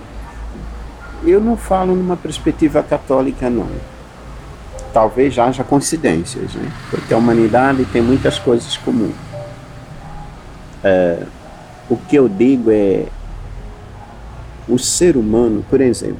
eu 1.25 1.41
não 1.41 1.57
falo 1.57 1.95
numa 1.95 2.17
perspectiva 2.17 2.83
católica, 2.83 3.51
não. 3.51 3.69
Talvez 4.93 5.39
haja 5.39 5.63
coincidências, 5.63 6.55
né? 6.55 6.73
porque 6.91 7.13
a 7.13 7.17
humanidade 7.17 7.85
tem 7.87 8.01
muitas 8.01 8.39
coisas 8.39 8.77
comuns. 8.79 9.15
É, 10.83 11.23
o 11.89 11.97
que 11.97 12.17
eu 12.17 12.29
digo 12.29 12.71
é 12.71 13.07
o 14.69 14.79
ser 14.79 15.17
humano, 15.17 15.65
por 15.69 15.81
exemplo, 15.81 16.19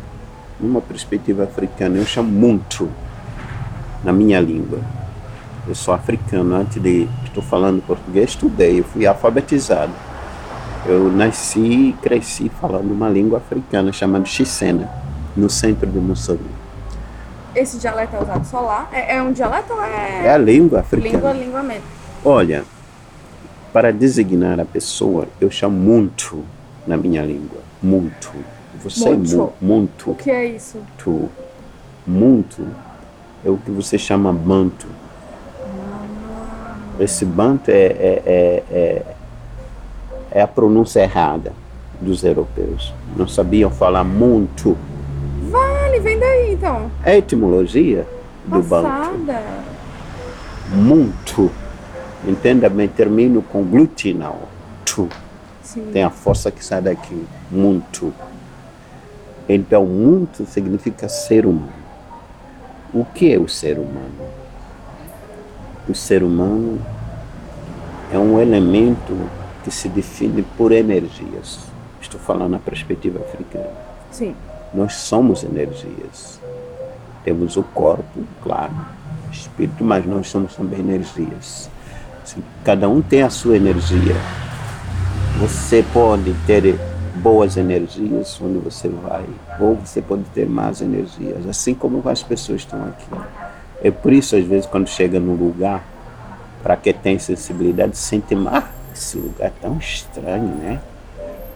numa 0.61 0.81
perspectiva 0.81 1.45
africana, 1.45 1.97
eu 1.97 2.07
chamo 2.07 2.31
muito 2.31 2.91
na 4.05 4.13
minha 4.13 4.41
língua 4.41 4.81
eu 5.69 5.75
sou 5.75 5.93
africano, 5.93 6.57
antes 6.57 6.81
de 6.83 7.07
estou 7.25 7.43
falando 7.43 7.83
português, 7.83 8.31
estudei, 8.31 8.81
eu 8.81 8.85
fui 8.85 9.07
alfabetizado. 9.07 9.93
Eu 10.89 11.13
nasci 11.13 11.61
e 11.61 11.93
cresci 12.01 12.49
falando 12.49 12.91
uma 12.93 13.11
língua 13.11 13.37
africana 13.37 13.93
chamada 13.93 14.25
Xicena, 14.25 14.89
no 15.37 15.51
centro 15.51 15.87
de 15.87 15.99
Moçambique. 15.99 16.49
Esse 17.55 17.77
dialeto 17.77 18.17
é 18.17 18.23
usado 18.23 18.45
só 18.47 18.61
lá? 18.61 18.89
É, 18.91 19.17
é 19.17 19.23
um 19.23 19.31
dialeto 19.31 19.75
ou 19.75 19.85
é. 19.85 20.25
É 20.25 20.31
a 20.31 20.39
língua 20.39 20.81
africana. 20.81 21.13
Língua, 21.13 21.33
língua 21.33 21.63
mesmo. 21.63 21.85
Olha, 22.25 22.65
para 23.71 23.93
designar 23.93 24.59
a 24.59 24.65
pessoa, 24.65 25.29
eu 25.39 25.51
chamo 25.51 25.77
muito 25.77 26.43
na 26.87 26.97
minha 26.97 27.23
língua. 27.23 27.61
Muito. 27.83 28.33
Você 28.83 29.11
Muito. 29.11 29.35
é 29.35 29.37
mu 29.37 29.53
muito. 29.61 30.11
O 30.13 30.15
que 30.15 30.31
é 30.31 30.47
isso? 30.47 30.79
Tu. 30.97 31.29
Muito 32.07 32.67
é 33.45 33.51
o 33.51 33.59
que 33.59 33.71
você 33.71 33.99
chama 33.99 34.33
banto. 34.33 34.87
Esse 36.99 37.27
banto 37.27 37.69
é, 37.69 37.75
é, 37.75 38.23
é, 38.27 38.65
é, 38.71 39.07
é 40.31 40.41
a 40.41 40.47
pronúncia 40.47 41.01
errada 41.01 41.53
dos 42.01 42.23
europeus. 42.25 42.93
Não 43.17 43.27
sabiam 43.27 43.71
falar 43.71 44.05
muito. 44.05 44.77
Vale, 45.51 46.01
vem 46.01 46.19
daí 46.19 46.53
então. 46.55 46.91
É 47.05 47.13
a 47.13 47.19
etimologia 47.19 48.07
do. 48.45 48.63
Passada. 48.63 49.43
Muito. 50.73 51.51
Entenda 52.27 52.69
bem, 52.69 52.89
termino 52.89 53.43
com 53.43 53.63
glutinal. 53.63 54.49
Tu. 54.85 55.09
Sim. 55.63 55.91
Tem 55.93 56.03
a 56.03 56.11
força 56.11 56.51
que 56.51 56.65
sai 56.65 56.83
daqui. 56.83 57.27
Muito. 57.51 58.13
Então, 59.49 59.87
muito 59.87 60.45
significa 60.47 61.09
ser 61.09 61.47
humano. 61.47 61.73
O 62.93 63.05
que 63.05 63.33
é 63.33 63.39
o 63.39 63.49
ser 63.49 63.79
humano? 63.79 64.29
O 65.89 65.95
ser 65.95 66.23
humano 66.23 66.79
é 68.13 68.19
um 68.19 68.41
elemento 68.41 69.15
que 69.65 69.71
se 69.71 69.89
define 69.89 70.43
por 70.57 70.73
energias. 70.73 71.61
Estou 72.01 72.21
falando 72.21 72.53
na 72.53 72.59
perspectiva 72.59 73.21
africana. 73.21 73.71
Sim. 74.11 74.35
Nós 74.73 74.95
somos 74.95 75.45
energias. 75.45 76.41
Temos 77.25 77.57
o 77.57 77.63
corpo, 77.63 78.25
claro, 78.43 78.73
espírito, 79.31 79.85
mas 79.85 80.07
nós 80.07 80.29
somos 80.29 80.55
também 80.55 80.81
energias. 80.81 81.71
Assim, 82.23 82.43
cada 82.65 82.89
um 82.89 83.03
tem 83.03 83.23
a 83.23 83.31
sua 83.31 83.57
energia. 83.57 84.17
Você 85.41 85.85
pode 85.93 86.35
ter 86.47 86.79
boas 87.17 87.57
energias 87.57 88.41
onde 88.41 88.59
você 88.59 88.89
vai, 88.89 89.25
ou 89.59 89.75
você 89.77 90.01
pode 90.01 90.25
ter 90.35 90.49
más 90.49 90.81
energias, 90.81 91.47
assim 91.47 91.75
como 91.75 92.03
as 92.09 92.23
pessoas 92.23 92.61
estão 92.61 92.85
aqui. 92.85 93.07
É 93.83 93.91
por 93.91 94.13
isso, 94.13 94.37
às 94.37 94.45
vezes, 94.45 94.67
quando 94.67 94.89
chega 94.89 95.21
num 95.21 95.35
lugar, 95.35 95.85
para 96.63 96.77
quem 96.77 96.93
tem 96.93 97.19
sensibilidade, 97.19 97.97
sente, 97.97 98.35
ah, 98.47 98.69
esse 98.99 99.17
lugar 99.17 99.53
tão 99.63 99.79
estranho, 99.79 100.55
né? 100.57 100.81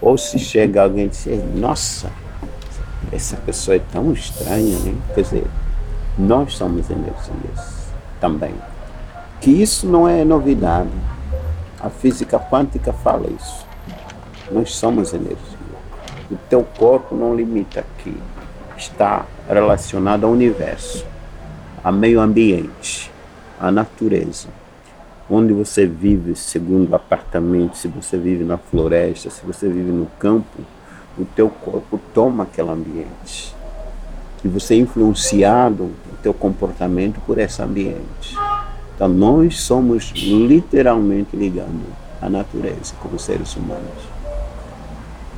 Ou 0.00 0.16
se 0.16 0.38
chega 0.38 0.82
alguém 0.82 1.06
e 1.06 1.08
diz, 1.08 1.26
nossa, 1.54 2.10
essa 3.12 3.36
pessoa 3.36 3.76
é 3.76 3.80
tão 3.92 4.12
estranha, 4.12 4.78
né? 4.78 4.94
Quer 5.14 5.22
dizer, 5.22 5.46
nós 6.18 6.54
somos 6.54 6.88
energias 6.88 7.88
também. 8.20 8.54
Que 9.40 9.50
isso 9.50 9.86
não 9.86 10.08
é 10.08 10.24
novidade. 10.24 10.90
A 11.80 11.90
física 11.90 12.38
quântica 12.38 12.92
fala 12.92 13.28
isso. 13.28 13.66
Nós 14.50 14.74
somos 14.74 15.12
energia. 15.12 15.36
O 16.30 16.36
teu 16.48 16.62
corpo 16.78 17.14
não 17.14 17.34
limita 17.34 17.80
aqui. 17.80 18.16
Está 18.76 19.26
relacionado 19.48 20.24
ao 20.24 20.32
universo, 20.32 21.04
ao 21.82 21.92
meio 21.92 22.20
ambiente, 22.20 23.10
à 23.60 23.70
natureza. 23.70 24.48
Onde 25.34 25.54
você 25.54 25.86
vive, 25.86 26.36
segundo 26.36 26.90
o 26.90 26.94
apartamento, 26.94 27.78
se 27.78 27.88
você 27.88 28.18
vive 28.18 28.44
na 28.44 28.58
floresta, 28.58 29.30
se 29.30 29.40
você 29.46 29.66
vive 29.66 29.90
no 29.90 30.04
campo, 30.18 30.60
o 31.18 31.24
teu 31.24 31.48
corpo 31.48 31.98
toma 32.12 32.42
aquele 32.42 32.68
ambiente. 32.68 33.56
E 34.44 34.48
você 34.48 34.74
é 34.74 34.76
influenciado 34.76 35.84
o 35.84 36.16
teu 36.22 36.34
comportamento 36.34 37.18
por 37.26 37.38
esse 37.38 37.62
ambiente. 37.62 38.36
Então 38.94 39.08
nós 39.08 39.62
somos 39.62 40.12
literalmente 40.14 41.34
ligados 41.34 41.80
à 42.20 42.28
natureza 42.28 42.92
como 43.00 43.18
seres 43.18 43.56
humanos. 43.56 44.04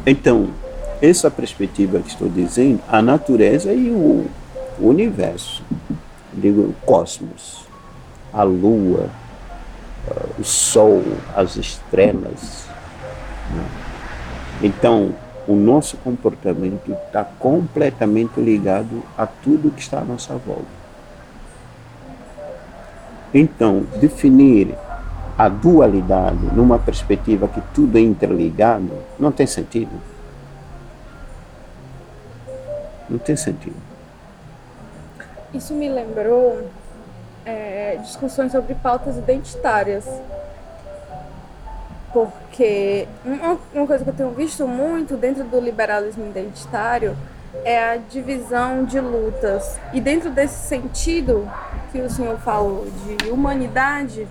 Então, 0.05 0.49
essa 1.01 1.31
perspectiva 1.31 2.01
que 2.01 2.09
estou 2.09 2.29
dizendo, 2.29 2.81
a 2.89 3.01
natureza 3.01 3.73
e 3.73 3.93
o 3.93 4.27
universo, 4.81 5.63
digo, 6.33 6.63
o 6.63 6.75
cosmos, 6.85 7.65
a 8.33 8.43
lua, 8.43 9.09
uh, 10.09 10.41
o 10.41 10.45
sol, 10.45 11.03
as 11.35 11.57
estrelas. 11.57 12.67
Né? 13.51 13.65
Então, 14.63 15.15
o 15.47 15.55
nosso 15.55 15.97
comportamento 15.99 16.93
está 17.07 17.25
completamente 17.25 18.41
ligado 18.41 19.03
a 19.17 19.27
tudo 19.27 19.71
que 19.71 19.81
está 19.81 19.99
à 20.01 20.05
nossa 20.05 20.35
volta. 20.37 20.85
Então, 23.33 23.85
definir 24.01 24.75
a 25.37 25.49
dualidade 25.49 26.47
numa 26.55 26.79
perspectiva 26.79 27.49
que 27.49 27.61
tudo 27.75 27.99
é 27.99 28.01
interligado 28.01 28.91
não 29.19 29.33
tem 29.33 29.47
sentido. 29.47 29.91
Não 33.11 33.19
tem 33.19 33.37
sentido. 33.37 33.77
Isso 35.53 35.75
me 35.75 35.89
lembrou 35.89 36.69
é, 37.45 37.99
discussões 38.03 38.53
sobre 38.53 38.75
pautas 38.75 39.17
identitárias. 39.17 40.07
Porque 42.13 43.09
uma, 43.25 43.59
uma 43.75 43.87
coisa 43.87 44.05
que 44.05 44.11
eu 44.11 44.15
tenho 44.15 44.31
visto 44.31 44.67
muito 44.67 45.17
dentro 45.17 45.45
do 45.45 45.59
liberalismo 45.59 46.27
identitário 46.27 47.17
é 47.65 47.93
a 47.93 47.97
divisão 47.97 48.85
de 48.85 49.01
lutas. 49.01 49.79
E 49.93 50.01
dentro 50.01 50.31
desse 50.31 50.67
sentido 50.69 51.51
que 51.93 52.01
o 52.01 52.11
senhor 52.11 52.39
falou 52.39 52.87
de 53.21 53.31
humanidade, 53.31 54.27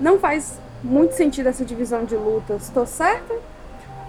não 0.00 0.18
faz 0.18 0.58
muito 0.82 1.14
sentido 1.14 1.48
essa 1.48 1.64
divisão 1.64 2.04
de 2.04 2.16
lutas. 2.16 2.64
Estou 2.64 2.86
certa? 2.86 3.34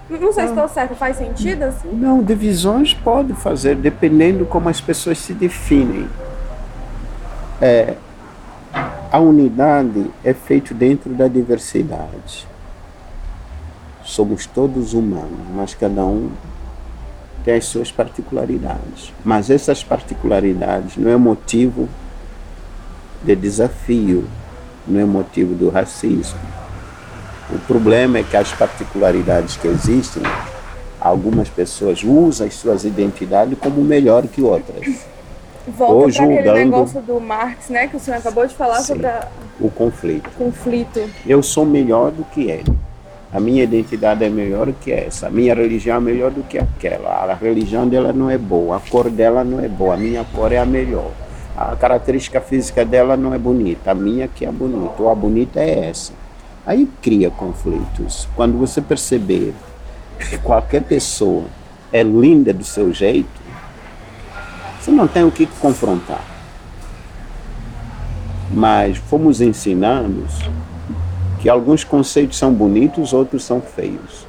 Não 0.09 0.33
sei 0.33 0.45
se 0.45 0.49
estou 0.49 0.67
certa. 0.67 0.95
Faz 0.95 1.17
sentido 1.17 1.63
assim? 1.63 1.89
Não, 1.91 2.21
divisões 2.21 2.93
pode 2.93 3.33
fazer, 3.33 3.75
dependendo 3.75 4.45
como 4.45 4.69
as 4.69 4.81
pessoas 4.81 5.17
se 5.17 5.33
definem. 5.33 6.07
É, 7.65 7.95
a 9.09 9.19
unidade 9.19 10.11
é 10.21 10.33
feita 10.33 10.73
dentro 10.73 11.13
da 11.13 11.29
diversidade. 11.29 12.45
Somos 14.03 14.45
todos 14.45 14.93
humanos, 14.93 15.47
mas 15.55 15.73
cada 15.73 16.03
um 16.03 16.29
tem 17.45 17.53
as 17.55 17.63
suas 17.63 17.89
particularidades. 17.89 19.13
Mas 19.23 19.49
essas 19.49 19.81
particularidades 19.81 20.97
não 20.97 21.09
é 21.09 21.15
motivo 21.15 21.87
de 23.23 23.33
desafio, 23.33 24.27
não 24.85 24.99
é 24.99 25.05
motivo 25.05 25.55
do 25.55 25.69
racismo. 25.69 26.41
O 27.49 27.59
problema 27.59 28.17
é 28.17 28.23
que 28.23 28.35
as 28.35 28.51
particularidades 28.51 29.55
que 29.55 29.69
existem, 29.69 30.21
algumas 30.99 31.47
pessoas 31.47 32.03
usam 32.03 32.45
as 32.45 32.55
suas 32.55 32.83
identidades 32.83 33.57
como 33.57 33.81
melhor 33.81 34.27
que 34.27 34.41
outras. 34.41 35.12
Volta 35.67 35.93
Ou 35.93 36.09
julgando- 36.11 36.53
negócio 36.53 37.01
do 37.01 37.19
Marx, 37.21 37.69
né? 37.69 37.87
Que 37.87 37.95
o 37.95 37.99
senhor 37.99 38.17
acabou 38.17 38.45
de 38.45 38.53
falar 38.53 38.79
Sim. 38.79 38.87
sobre 38.93 39.07
a- 39.07 39.27
O 39.59 39.69
conflito. 39.71 40.27
o 40.27 40.45
conflito. 40.45 40.99
Eu 41.25 41.41
sou 41.41 41.65
melhor 41.65 42.11
do 42.11 42.23
que 42.25 42.49
ele. 42.49 42.73
A 43.31 43.39
minha 43.39 43.63
identidade 43.63 44.23
é 44.23 44.29
melhor 44.29 44.67
do 44.67 44.73
que 44.73 44.91
essa. 44.91 45.27
A 45.27 45.29
minha 45.29 45.55
religião 45.55 45.97
é 45.97 45.99
melhor 45.99 46.29
do 46.31 46.43
que 46.43 46.57
aquela. 46.59 47.09
A 47.09 47.33
religião 47.33 47.87
dela 47.87 48.11
não 48.13 48.29
é 48.29 48.37
boa. 48.37 48.77
A 48.77 48.79
cor 48.79 49.09
dela 49.09 49.43
não 49.43 49.59
é 49.59 49.67
boa. 49.67 49.95
A 49.95 49.97
minha 49.97 50.23
cor 50.35 50.51
é 50.51 50.57
a 50.57 50.65
melhor. 50.65 51.09
A 51.57 51.75
característica 51.75 52.39
física 52.41 52.83
dela 52.85 53.15
não 53.17 53.33
é 53.33 53.37
bonita. 53.39 53.91
A 53.91 53.95
minha 53.95 54.27
que 54.27 54.45
é 54.45 54.51
bonita. 54.51 55.01
Ou 55.01 55.09
a 55.09 55.15
bonita 55.15 55.59
é 55.59 55.87
essa. 55.89 56.11
Aí 56.65 56.87
cria 57.01 57.31
conflitos. 57.31 58.27
Quando 58.35 58.57
você 58.57 58.81
perceber 58.81 59.53
que 60.29 60.37
qualquer 60.37 60.83
pessoa 60.83 61.45
é 61.91 62.03
linda 62.03 62.53
do 62.53 62.63
seu 62.63 62.93
jeito, 62.93 63.27
você 64.83 64.91
não 64.91 65.07
tem 65.07 65.23
o 65.23 65.31
que 65.31 65.45
confrontar. 65.45 66.21
Mas 68.51 68.97
fomos 68.97 69.39
ensinados 69.39 70.41
que 71.39 71.47
alguns 71.47 71.85
conceitos 71.85 72.37
são 72.37 72.53
bonitos, 72.53 73.13
outros 73.13 73.45
são 73.45 73.61
feios. 73.61 74.27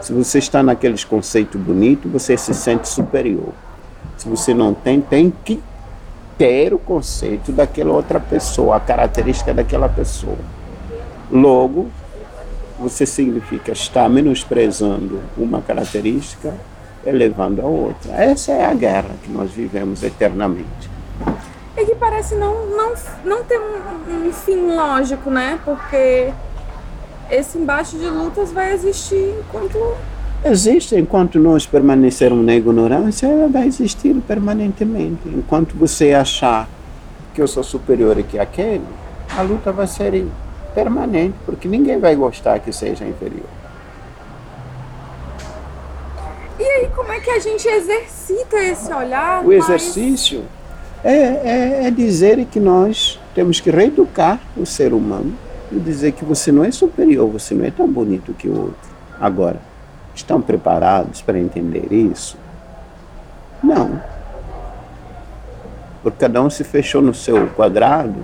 Se 0.00 0.12
você 0.12 0.38
está 0.38 0.62
naqueles 0.62 1.02
conceitos 1.02 1.60
bonitos, 1.60 2.10
você 2.10 2.36
se 2.36 2.54
sente 2.54 2.88
superior. 2.88 3.52
Se 4.16 4.28
você 4.28 4.54
não 4.54 4.72
tem, 4.72 5.00
tem 5.00 5.32
que 5.44 5.60
ter 6.38 6.72
o 6.72 6.78
conceito 6.78 7.50
daquela 7.50 7.92
outra 7.92 8.20
pessoa, 8.20 8.76
a 8.76 8.80
característica 8.80 9.52
daquela 9.52 9.88
pessoa. 9.88 10.38
Logo, 11.32 11.88
você 12.78 13.04
significa 13.04 13.72
estar 13.72 14.08
menosprezando 14.08 15.20
uma 15.36 15.60
característica, 15.60 16.54
elevando 17.06 17.60
a 17.60 17.64
outra. 17.64 18.12
Essa 18.12 18.52
é 18.52 18.64
a 18.64 18.74
guerra 18.74 19.10
que 19.22 19.30
nós 19.30 19.50
vivemos 19.50 20.02
eternamente. 20.02 20.90
E 21.76 21.84
que 21.84 21.94
parece 21.94 22.34
não, 22.34 22.66
não, 22.66 22.94
não 23.24 23.44
ter 23.44 23.58
um, 23.58 24.26
um 24.28 24.32
fim 24.32 24.74
lógico, 24.74 25.30
né? 25.30 25.58
Porque 25.64 26.32
esse 27.30 27.58
embate 27.58 27.96
de 27.96 28.06
lutas 28.06 28.52
vai 28.52 28.72
existir 28.72 29.34
enquanto. 29.40 29.78
Existe, 30.44 30.94
enquanto 30.94 31.38
nós 31.38 31.66
permanecermos 31.66 32.44
na 32.44 32.54
ignorância, 32.54 33.26
ela 33.26 33.48
vai 33.48 33.66
existir 33.66 34.14
permanentemente. 34.26 35.26
Enquanto 35.26 35.74
você 35.74 36.12
achar 36.12 36.68
que 37.34 37.40
eu 37.40 37.48
sou 37.48 37.62
superior 37.62 38.22
que 38.22 38.38
aquele, 38.38 38.84
a 39.36 39.42
luta 39.42 39.72
vai 39.72 39.86
ser 39.86 40.26
permanente, 40.74 41.34
porque 41.46 41.66
ninguém 41.66 41.98
vai 41.98 42.14
gostar 42.14 42.58
que 42.58 42.72
seja 42.72 43.04
inferior. 43.06 43.63
E 46.58 46.62
aí, 46.62 46.88
como 46.94 47.10
é 47.10 47.18
que 47.18 47.30
a 47.30 47.38
gente 47.38 47.66
exercita 47.66 48.56
esse 48.62 48.92
olhar? 48.92 49.44
O 49.44 49.52
exercício 49.52 50.44
é, 51.02 51.12
é, 51.12 51.86
é 51.86 51.90
dizer 51.90 52.44
que 52.46 52.60
nós 52.60 53.20
temos 53.34 53.60
que 53.60 53.70
reeducar 53.70 54.40
o 54.56 54.64
ser 54.64 54.92
humano 54.92 55.34
e 55.72 55.78
dizer 55.78 56.12
que 56.12 56.24
você 56.24 56.52
não 56.52 56.64
é 56.64 56.70
superior, 56.70 57.28
você 57.28 57.54
não 57.54 57.64
é 57.64 57.70
tão 57.70 57.88
bonito 57.88 58.32
que 58.34 58.48
o 58.48 58.56
outro. 58.56 58.94
Agora, 59.20 59.60
estão 60.14 60.40
preparados 60.40 61.20
para 61.20 61.38
entender 61.38 61.92
isso? 61.92 62.38
Não. 63.62 64.00
Porque 66.02 66.18
cada 66.18 66.40
um 66.40 66.50
se 66.50 66.62
fechou 66.62 67.02
no 67.02 67.14
seu 67.14 67.48
quadrado 67.48 68.14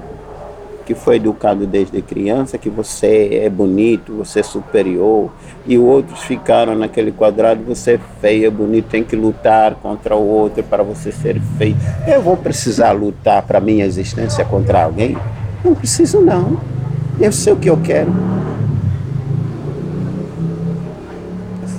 que 0.90 0.94
foi 0.96 1.16
educado 1.16 1.68
desde 1.68 2.02
criança 2.02 2.58
que 2.58 2.68
você 2.68 3.42
é 3.44 3.48
bonito, 3.48 4.12
você 4.12 4.40
é 4.40 4.42
superior, 4.42 5.30
e 5.64 5.78
outros 5.78 6.24
ficaram 6.24 6.74
naquele 6.74 7.12
quadrado, 7.12 7.62
você 7.62 7.92
é 7.92 8.00
feio, 8.20 8.48
é 8.48 8.50
bonito, 8.50 8.88
tem 8.88 9.04
que 9.04 9.14
lutar 9.14 9.76
contra 9.76 10.16
o 10.16 10.26
outro 10.26 10.64
para 10.64 10.82
você 10.82 11.12
ser 11.12 11.40
feio. 11.56 11.76
Eu 12.08 12.20
vou 12.20 12.36
precisar 12.36 12.90
lutar 12.90 13.40
para 13.42 13.60
minha 13.60 13.84
existência 13.84 14.44
contra 14.44 14.82
alguém? 14.82 15.16
Não 15.64 15.76
preciso 15.76 16.20
não. 16.20 16.60
Eu 17.20 17.30
sei 17.30 17.52
o 17.52 17.56
que 17.56 17.70
eu 17.70 17.76
quero. 17.76 18.12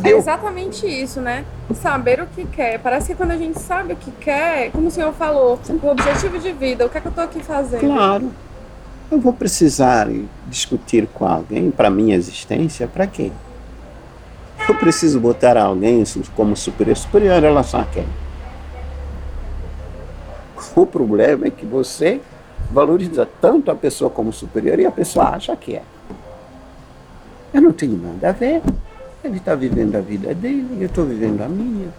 É 0.05 0.11
exatamente 0.11 0.87
isso, 0.87 1.19
né? 1.19 1.43
Saber 1.75 2.21
o 2.21 2.27
que 2.27 2.45
quer. 2.45 2.79
Parece 2.79 3.07
que 3.07 3.15
quando 3.15 3.31
a 3.31 3.37
gente 3.37 3.59
sabe 3.59 3.91
o 3.91 3.95
que 3.97 4.09
quer, 4.21 4.71
como 4.71 4.87
o 4.87 4.91
senhor 4.91 5.11
falou, 5.11 5.59
o 5.83 5.87
objetivo 5.87 6.39
de 6.39 6.53
vida, 6.53 6.85
o 6.85 6.89
que 6.89 6.97
é 6.97 7.01
que 7.01 7.07
eu 7.07 7.09
estou 7.09 7.25
aqui 7.25 7.43
fazendo? 7.43 7.81
Claro. 7.81 8.31
Eu 9.11 9.19
vou 9.19 9.33
precisar 9.33 10.07
discutir 10.47 11.05
com 11.05 11.25
alguém 11.25 11.69
para 11.69 11.89
minha 11.89 12.15
existência? 12.15 12.87
Para 12.87 13.05
quê? 13.05 13.29
Eu 14.69 14.73
preciso 14.75 15.19
botar 15.19 15.57
alguém 15.57 16.01
como 16.33 16.55
superior. 16.55 16.95
Superior 16.95 17.37
em 17.39 17.41
relação 17.41 17.81
a 17.81 17.83
quem? 17.83 18.07
O 20.73 20.85
problema 20.85 21.47
é 21.47 21.49
que 21.49 21.65
você 21.65 22.21
valoriza 22.71 23.27
tanto 23.41 23.69
a 23.69 23.75
pessoa 23.75 24.09
como 24.09 24.31
superior 24.31 24.79
e 24.79 24.85
a 24.85 24.91
pessoa 24.91 25.31
acha 25.31 25.53
que 25.57 25.75
é. 25.75 25.83
Eu 27.53 27.61
não 27.61 27.73
tenho 27.73 27.97
nada 28.01 28.29
a 28.29 28.31
ver. 28.31 28.61
Ele 29.25 29.37
está 29.37 29.55
vivendo 29.55 29.97
a 29.97 29.99
vida 29.99 30.33
dele, 30.33 30.77
eu 30.79 30.85
estou 30.85 31.03
vivendo 31.03 31.41
a 31.41 31.49
minha. 31.49 31.89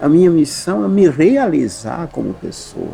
A 0.00 0.08
minha 0.08 0.30
missão 0.30 0.84
é 0.84 0.88
me 0.88 1.08
realizar 1.08 2.06
como 2.12 2.32
pessoa. 2.34 2.92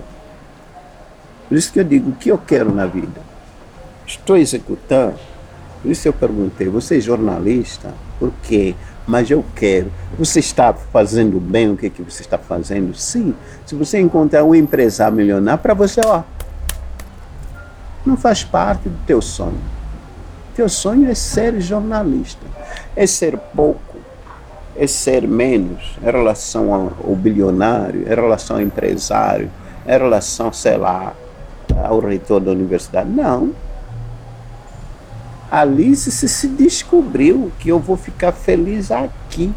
Por 1.46 1.58
isso 1.58 1.70
que 1.70 1.78
eu 1.78 1.84
digo 1.84 2.08
o 2.08 2.14
que 2.14 2.30
eu 2.30 2.38
quero 2.38 2.74
na 2.74 2.86
vida. 2.86 3.33
Estou 4.06 4.36
executando. 4.36 5.14
Por 5.82 5.90
isso 5.90 6.08
eu 6.08 6.12
perguntei, 6.12 6.68
você 6.68 6.98
é 6.98 7.00
jornalista? 7.00 7.92
Por 8.18 8.32
quê? 8.42 8.74
Mas 9.06 9.30
eu 9.30 9.44
quero. 9.54 9.92
Você 10.18 10.40
está 10.40 10.72
fazendo 10.72 11.38
bem 11.38 11.70
o 11.70 11.76
que, 11.76 11.90
que 11.90 12.02
você 12.02 12.22
está 12.22 12.38
fazendo? 12.38 12.94
Sim. 12.94 13.34
Se 13.66 13.74
você 13.74 14.00
encontrar 14.00 14.44
um 14.44 14.54
empresário 14.54 15.16
milionário, 15.16 15.60
para 15.60 15.74
você, 15.74 16.00
ó, 16.04 16.22
não 18.04 18.16
faz 18.16 18.44
parte 18.44 18.88
do 18.88 18.98
teu 19.06 19.20
sonho. 19.20 19.60
Teu 20.54 20.68
sonho 20.68 21.10
é 21.10 21.14
ser 21.14 21.60
jornalista. 21.60 22.46
É 22.94 23.06
ser 23.06 23.36
pouco, 23.36 23.96
é 24.76 24.86
ser 24.86 25.26
menos 25.26 25.96
em 26.00 26.04
relação 26.04 26.72
ao 26.72 27.14
bilionário, 27.14 28.02
em 28.02 28.14
relação 28.14 28.56
ao 28.56 28.62
empresário, 28.62 29.50
em 29.86 29.90
relação, 29.90 30.52
sei 30.52 30.76
lá, 30.76 31.12
ao 31.82 31.98
reitor 31.98 32.40
da 32.40 32.52
universidade. 32.52 33.10
Não. 33.10 33.52
Alice 35.54 36.10
se, 36.10 36.28
se 36.28 36.48
descobriu 36.48 37.52
que 37.60 37.68
eu 37.68 37.78
vou 37.78 37.96
ficar 37.96 38.32
feliz 38.32 38.90
aqui. 38.90 39.52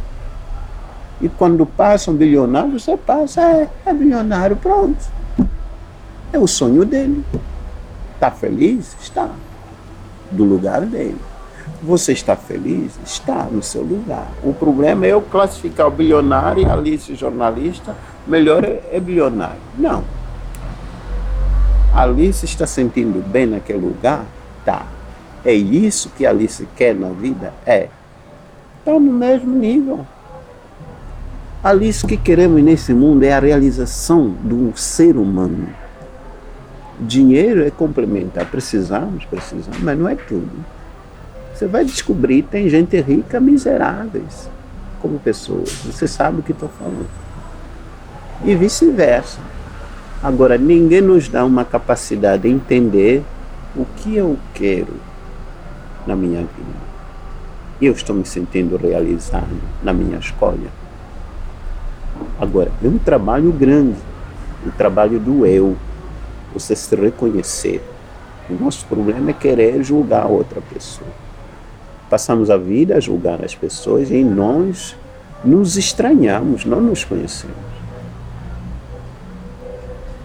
E 1.19 1.27
quando 1.27 1.65
passa 1.65 2.11
um 2.11 2.15
bilionário, 2.15 2.79
você 2.79 2.95
passa, 2.95 3.41
é, 3.41 3.67
é 3.83 3.91
bilionário, 3.91 4.55
pronto. 4.55 5.03
É 6.31 6.37
o 6.37 6.45
sonho 6.45 6.85
dele. 6.85 7.25
Está 8.13 8.29
feliz? 8.29 8.95
Está. 9.01 9.31
Do 10.29 10.43
lugar 10.43 10.81
dele. 10.81 11.17
Você 11.81 12.11
está 12.11 12.35
feliz? 12.35 12.91
Está 13.03 13.45
no 13.45 13.63
seu 13.63 13.81
lugar. 13.81 14.27
O 14.43 14.53
problema 14.53 15.07
é 15.07 15.13
eu 15.13 15.21
classificar 15.23 15.87
o 15.87 15.91
bilionário 15.91 16.61
e 16.61 16.65
Alice 16.69 17.15
jornalista, 17.15 17.95
melhor 18.27 18.63
é, 18.63 18.83
é 18.91 18.99
bilionário. 18.99 19.59
Não. 19.75 20.03
Alice 21.91 22.45
está 22.45 22.67
sentindo 22.67 23.27
bem 23.27 23.47
naquele 23.47 23.79
lugar? 23.79 24.23
Tá. 24.63 24.96
É 25.47 25.53
isso 25.53 26.11
que 26.17 26.25
Alice 26.25 26.67
quer 26.75 26.93
na 26.93 27.07
vida? 27.07 27.53
É. 27.65 27.87
Estão 28.79 28.99
no 28.99 29.13
mesmo 29.13 29.57
nível. 29.57 30.05
Alice, 31.63 32.03
o 32.03 32.07
que 32.07 32.17
queremos 32.17 32.61
nesse 32.61 32.93
mundo 32.93 33.23
é 33.23 33.31
a 33.31 33.39
realização 33.39 34.27
do 34.27 34.73
ser 34.75 35.15
humano. 35.15 35.69
Dinheiro 36.99 37.65
é 37.65 37.71
complementar. 37.71 38.45
Precisamos, 38.47 39.23
precisamos, 39.23 39.79
mas 39.79 39.97
não 39.97 40.09
é 40.09 40.15
tudo. 40.15 40.51
Você 41.55 41.65
vai 41.65 41.85
descobrir 41.85 42.41
tem 42.43 42.67
gente 42.67 42.99
rica 42.99 43.39
miseráveis 43.39 44.49
como 45.01 45.17
pessoas. 45.17 45.71
Você 45.85 46.09
sabe 46.09 46.41
o 46.41 46.43
que 46.43 46.51
estou 46.51 46.67
falando. 46.67 47.07
E 48.43 48.53
vice-versa. 48.53 49.39
Agora, 50.21 50.57
ninguém 50.57 50.99
nos 50.99 51.29
dá 51.29 51.45
uma 51.45 51.63
capacidade 51.63 52.43
de 52.43 52.49
entender 52.49 53.23
o 53.77 53.85
que 53.85 54.13
eu 54.13 54.37
quero 54.53 55.07
na 56.07 56.15
minha 56.15 56.39
vida. 56.39 56.87
Eu 57.79 57.93
estou 57.93 58.15
me 58.15 58.25
sentindo 58.25 58.77
realizado 58.77 59.55
na 59.83 59.93
minha 59.93 60.17
escolha. 60.17 60.69
Agora, 62.39 62.71
é 62.83 62.87
um 62.87 62.97
trabalho 62.97 63.51
grande, 63.51 63.97
o 64.65 64.69
um 64.69 64.71
trabalho 64.71 65.19
do 65.19 65.45
eu, 65.45 65.75
você 66.53 66.75
se 66.75 66.95
reconhecer. 66.95 67.83
O 68.49 68.53
nosso 68.53 68.85
problema 68.85 69.29
é 69.29 69.33
querer 69.33 69.83
julgar 69.83 70.25
outra 70.25 70.61
pessoa. 70.61 71.09
Passamos 72.09 72.49
a 72.49 72.57
vida 72.57 72.95
a 72.95 72.99
julgar 72.99 73.43
as 73.43 73.53
pessoas 73.53 74.09
e 74.09 74.23
nós 74.23 74.95
nos 75.43 75.77
estranhamos, 75.77 76.65
não 76.65 76.81
nos 76.81 77.03
conhecemos. 77.03 77.55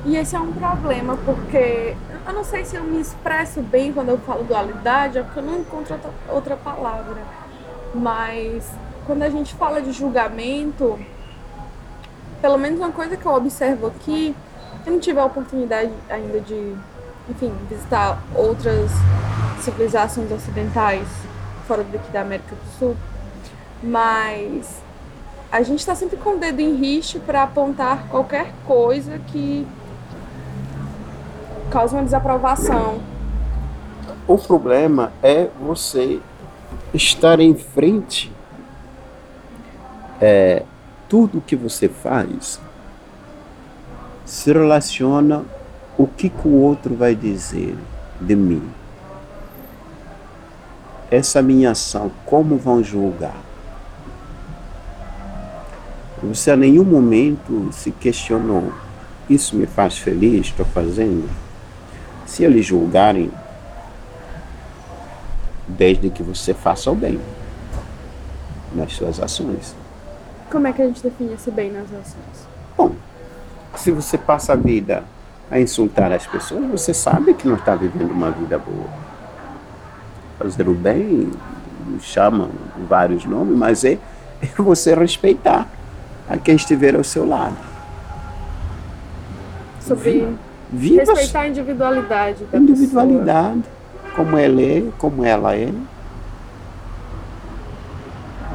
E 0.07 0.17
esse 0.17 0.35
é 0.35 0.41
um 0.41 0.53
problema, 0.53 1.17
porque 1.25 1.95
eu 2.27 2.33
não 2.33 2.45
sei 2.45 2.65
se 2.65 2.77
eu 2.77 2.85
me 2.85 3.01
expresso 3.01 3.61
bem 3.61 3.93
quando 3.93 4.11
eu 4.11 4.19
falo 4.19 4.45
dualidade, 4.45 5.19
é 5.19 5.23
porque 5.23 5.39
eu 5.41 5.43
não 5.43 5.59
encontro 5.59 5.99
outra, 6.29 6.57
palavra. 6.57 7.23
Mas 7.95 8.71
quando 9.07 9.23
a 9.23 9.29
gente 9.29 9.55
fala 9.55 9.83
de 9.83 9.93
julgamento, 9.93 10.99
pelo 12.41 12.57
menos 12.59 12.79
uma 12.79 12.93
coisa 12.93 13.17
que 13.17 13.27
eu 13.27 13.33
observo 13.33 13.89
aqui, 13.89 14.35
eu 14.87 14.93
não 14.93 15.01
tive 15.01 15.19
a 15.19 15.25
oportunidade 15.25 15.93
ainda 16.09 16.41
de, 16.41 16.77
enfim, 17.29 17.53
visitar 17.69 18.23
outras 18.35 18.91
civilizações 19.61 20.31
ocidentais 20.31 21.07
fora 21.67 21.85
daqui 21.85 22.11
da 22.11 22.23
América 22.23 22.55
do 22.55 22.79
Sul, 22.79 22.97
mas 23.83 24.83
a 25.51 25.63
gente 25.63 25.81
está 25.81 25.95
sempre 25.95 26.17
com 26.17 26.37
o 26.37 26.39
dedo 26.39 26.61
em 26.61 26.75
riste 26.75 27.19
para 27.19 27.43
apontar 27.43 28.09
qualquer 28.09 28.53
coisa 28.67 29.19
que 29.19 29.67
causa 31.73 31.97
uma 31.97 32.05
desaprovação. 32.05 33.01
O 34.29 34.37
problema 34.37 35.11
é 35.23 35.49
você 35.59 36.21
estar 36.93 37.41
em 37.41 37.55
frente. 37.55 38.31
É, 40.21 40.63
tudo 41.09 41.41
que 41.41 41.57
você 41.57 41.89
faz 41.89 42.61
se 44.25 44.53
relaciona 44.53 45.43
o 45.99 46.07
que, 46.07 46.29
que 46.29 46.47
o 46.47 46.53
outro 46.53 46.95
vai 46.95 47.15
dizer 47.15 47.77
de 48.21 48.37
mim. 48.37 48.63
Essa 51.11 51.43
minha 51.43 51.73
ação, 51.73 52.11
como 52.25 52.57
vão 52.57 52.83
julgar? 52.85 53.37
Você 56.23 56.51
a 56.53 56.57
nenhum 56.57 56.85
momento 56.85 57.69
se 57.73 57.91
questionou: 57.91 58.73
isso 59.29 59.57
me 59.57 59.67
faz 59.67 59.99
feliz? 59.99 60.47
Estou 60.47 60.65
fazendo? 60.67 61.29
Se 62.33 62.43
eles 62.45 62.65
julgarem, 62.65 63.31
desde 65.69 66.09
que 66.09 66.23
você 66.23 66.55
faça 66.55 66.91
o 66.91 66.95
bem 66.95 67.21
nas 68.75 68.95
suas 68.95 69.21
ações. 69.21 69.77
Como 70.51 70.67
é 70.67 70.73
que 70.73 70.81
a 70.81 70.87
gente 70.87 71.03
define 71.03 71.35
esse 71.35 71.51
bem 71.51 71.71
nas 71.71 71.93
ações? 71.93 72.49
Bom, 72.75 72.93
se 73.77 73.91
você 73.91 74.17
passa 74.17 74.55
a 74.55 74.57
vida 74.57 75.05
a 75.51 75.61
insultar 75.61 76.11
as 76.11 76.27
pessoas, 76.27 76.65
você 76.71 76.95
sabe 76.95 77.35
que 77.35 77.47
não 77.47 77.57
está 77.57 77.75
vivendo 77.75 78.11
uma 78.11 78.31
vida 78.31 78.59
boa. 78.59 78.89
Fazer 80.39 80.67
o 80.67 80.75
bem 80.75 81.31
chamam 82.01 82.49
vários 82.89 83.27
nomes, 83.27 83.55
mas 83.55 83.85
é, 83.85 83.99
é 84.41 84.47
você 84.57 84.95
respeitar 84.95 85.69
a 86.31 86.39
quem 86.39 86.55
estiver 86.55 86.97
ao 86.97 87.05
seu 87.05 87.29
lado. 87.29 87.59
Sobre 89.83 90.35
Respeitar 90.75 91.41
a 91.41 91.49
individualidade 91.49 92.45
da 92.45 92.59
individualidade, 92.59 93.63
pessoa. 93.63 94.17
como 94.17 94.39
ela 94.39 94.63
é, 94.63 94.85
como 94.99 95.25
ela 95.25 95.55
é. 95.55 95.71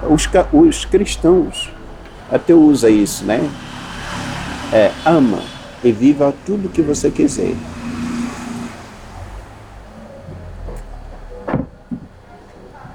Os, 0.09 0.27
os 0.51 0.85
cristãos 0.85 1.71
até 2.31 2.53
usa 2.53 2.89
isso, 2.89 3.23
né? 3.23 3.39
É, 4.73 4.91
ama 5.05 5.41
e 5.83 5.91
viva 5.91 6.33
tudo 6.45 6.69
que 6.69 6.81
você 6.81 7.11
quiser. 7.11 7.53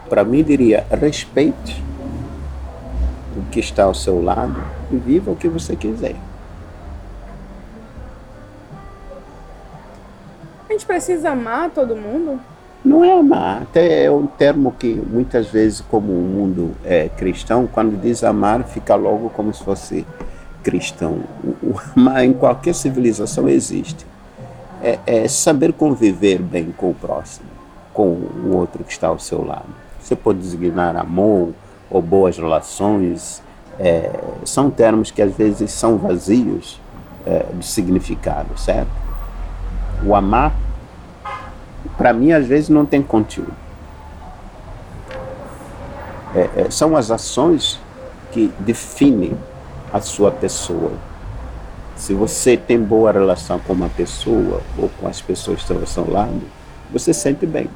Para 0.08 0.24
mim, 0.24 0.42
diria: 0.42 0.84
respeite 0.90 1.82
o 3.36 3.42
que 3.50 3.60
está 3.60 3.84
ao 3.84 3.94
seu 3.94 4.22
lado 4.22 4.62
e 4.90 4.96
viva 4.96 5.30
o 5.30 5.36
que 5.36 5.48
você 5.48 5.74
quiser. 5.74 6.16
Gente 10.82 10.86
precisa 10.86 11.30
amar 11.30 11.70
todo 11.70 11.94
mundo? 11.94 12.40
Não 12.84 13.04
é 13.04 13.12
amar, 13.12 13.62
até 13.62 14.04
é 14.04 14.10
um 14.10 14.26
termo 14.26 14.74
que 14.76 14.92
muitas 14.92 15.46
vezes, 15.46 15.80
como 15.80 16.12
o 16.12 16.20
mundo 16.20 16.72
é 16.84 17.08
cristão, 17.08 17.68
quando 17.72 18.00
diz 18.00 18.24
amar, 18.24 18.64
fica 18.64 18.96
logo 18.96 19.30
como 19.30 19.54
se 19.54 19.62
fosse 19.62 20.04
cristão. 20.64 21.20
O, 21.62 21.74
amar 21.96 22.24
em 22.24 22.32
qualquer 22.32 22.74
civilização 22.74 23.48
existe. 23.48 24.04
É, 24.82 24.98
é, 25.06 25.28
saber 25.28 25.72
conviver 25.72 26.40
bem 26.40 26.74
com 26.76 26.90
o 26.90 26.94
próximo, 26.94 27.46
com 27.94 28.08
o 28.08 28.56
outro 28.56 28.82
que 28.82 28.90
está 28.90 29.06
ao 29.06 29.18
seu 29.20 29.44
lado. 29.46 29.68
Você 30.00 30.16
pode 30.16 30.40
designar 30.40 30.96
amor 30.96 31.50
ou 31.88 32.02
boas 32.02 32.36
relações, 32.36 33.40
é, 33.78 34.10
são 34.44 34.68
termos 34.70 35.12
que 35.12 35.22
às 35.22 35.32
vezes 35.32 35.70
são 35.70 35.98
vazios 35.98 36.80
é, 37.24 37.46
de 37.54 37.64
significado, 37.64 38.58
certo? 38.58 38.90
O 40.04 40.16
amar 40.16 40.52
para 41.96 42.12
mim, 42.12 42.32
às 42.32 42.46
vezes, 42.46 42.68
não 42.68 42.86
tem 42.86 43.02
conteúdo. 43.02 43.52
É, 46.34 46.48
é, 46.62 46.70
são 46.70 46.96
as 46.96 47.10
ações 47.10 47.78
que 48.30 48.52
definem 48.58 49.36
a 49.92 50.00
sua 50.00 50.30
pessoa. 50.30 50.92
Se 51.94 52.14
você 52.14 52.56
tem 52.56 52.80
boa 52.80 53.12
relação 53.12 53.58
com 53.58 53.74
uma 53.74 53.88
pessoa 53.90 54.62
ou 54.78 54.88
com 54.98 55.06
as 55.06 55.20
pessoas 55.20 55.58
que 55.58 55.62
estão 55.62 55.78
ao 55.78 55.86
seu 55.86 56.10
lado, 56.10 56.40
você 56.90 57.12
sente 57.12 57.46
bem. 57.46 57.68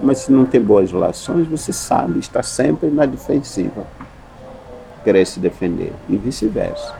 Mas 0.00 0.18
se 0.18 0.32
não 0.32 0.46
tem 0.46 0.60
boas 0.60 0.90
relações, 0.90 1.46
você 1.46 1.72
sabe, 1.72 2.20
está 2.20 2.42
sempre 2.42 2.88
na 2.88 3.04
defensiva, 3.04 3.84
querer 5.04 5.26
se 5.26 5.40
defender 5.40 5.92
e 6.08 6.16
vice-versa. 6.16 6.94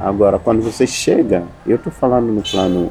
Agora, 0.00 0.38
quando 0.38 0.62
você 0.62 0.86
chega, 0.86 1.42
eu 1.66 1.76
estou 1.76 1.92
falando 1.92 2.32
no 2.32 2.42
plano 2.42 2.90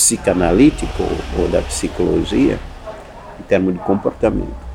psicanalítico 0.00 1.02
ou 1.38 1.46
da 1.48 1.60
psicologia 1.60 2.58
em 3.38 3.42
termos 3.42 3.74
de 3.74 3.80
comportamento. 3.80 4.70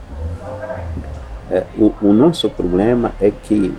É, 1.49 1.65
o, 1.77 1.91
o, 1.99 2.13
nosso 2.13 2.47
problema 2.47 3.11
é 3.19 3.31
que 3.31 3.73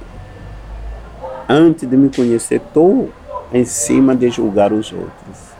antes 1.49 1.89
de 1.89 1.97
me 1.97 2.11
conhecer 2.11 2.57
estou 2.57 3.13
em 3.53 3.65
cima 3.65 4.17
de 4.17 4.29
julgar 4.29 4.73
os 4.73 4.93
outros. 4.93 5.57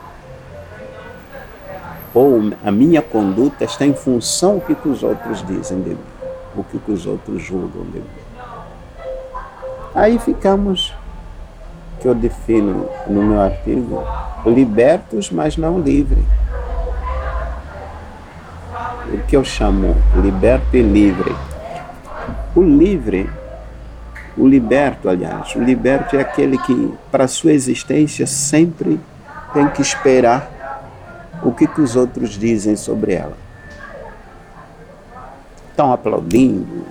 Ou 2.13 2.51
a 2.65 2.71
minha 2.71 3.01
conduta 3.01 3.63
está 3.63 3.85
em 3.85 3.93
função 3.93 4.55
do 4.55 4.65
que, 4.65 4.75
que 4.75 4.89
os 4.89 5.03
outros 5.03 5.45
dizem 5.45 5.81
de 5.81 5.91
mim, 5.91 5.97
o 6.55 6.63
que, 6.65 6.79
que 6.79 6.91
os 6.91 7.05
outros 7.05 7.41
julgam 7.41 7.83
de 7.83 7.99
mim. 7.99 8.09
Aí 9.95 10.19
ficamos, 10.19 10.93
que 11.99 12.07
eu 12.07 12.15
defino 12.15 12.87
no 13.07 13.23
meu 13.23 13.41
artigo, 13.41 14.03
libertos, 14.45 15.31
mas 15.31 15.57
não 15.57 15.79
livres. 15.79 16.23
O 19.13 19.17
que 19.27 19.35
eu 19.35 19.43
chamo 19.43 19.95
liberto 20.15 20.75
e 20.75 20.81
livre. 20.81 21.35
O 22.55 22.61
livre, 22.61 23.29
o 24.37 24.47
liberto, 24.47 25.09
aliás, 25.09 25.55
o 25.55 25.59
liberto 25.59 26.15
é 26.15 26.21
aquele 26.21 26.57
que, 26.57 26.93
para 27.11 27.27
sua 27.27 27.53
existência, 27.53 28.27
sempre 28.27 28.99
tem 29.53 29.67
que 29.69 29.81
esperar 29.81 30.57
o 31.43 31.51
que, 31.51 31.67
que 31.67 31.81
os 31.81 31.95
outros 31.95 32.31
dizem 32.31 32.75
sobre 32.75 33.13
ela. 33.13 33.37
Estão 35.69 35.93
aplaudindo, 35.93 36.85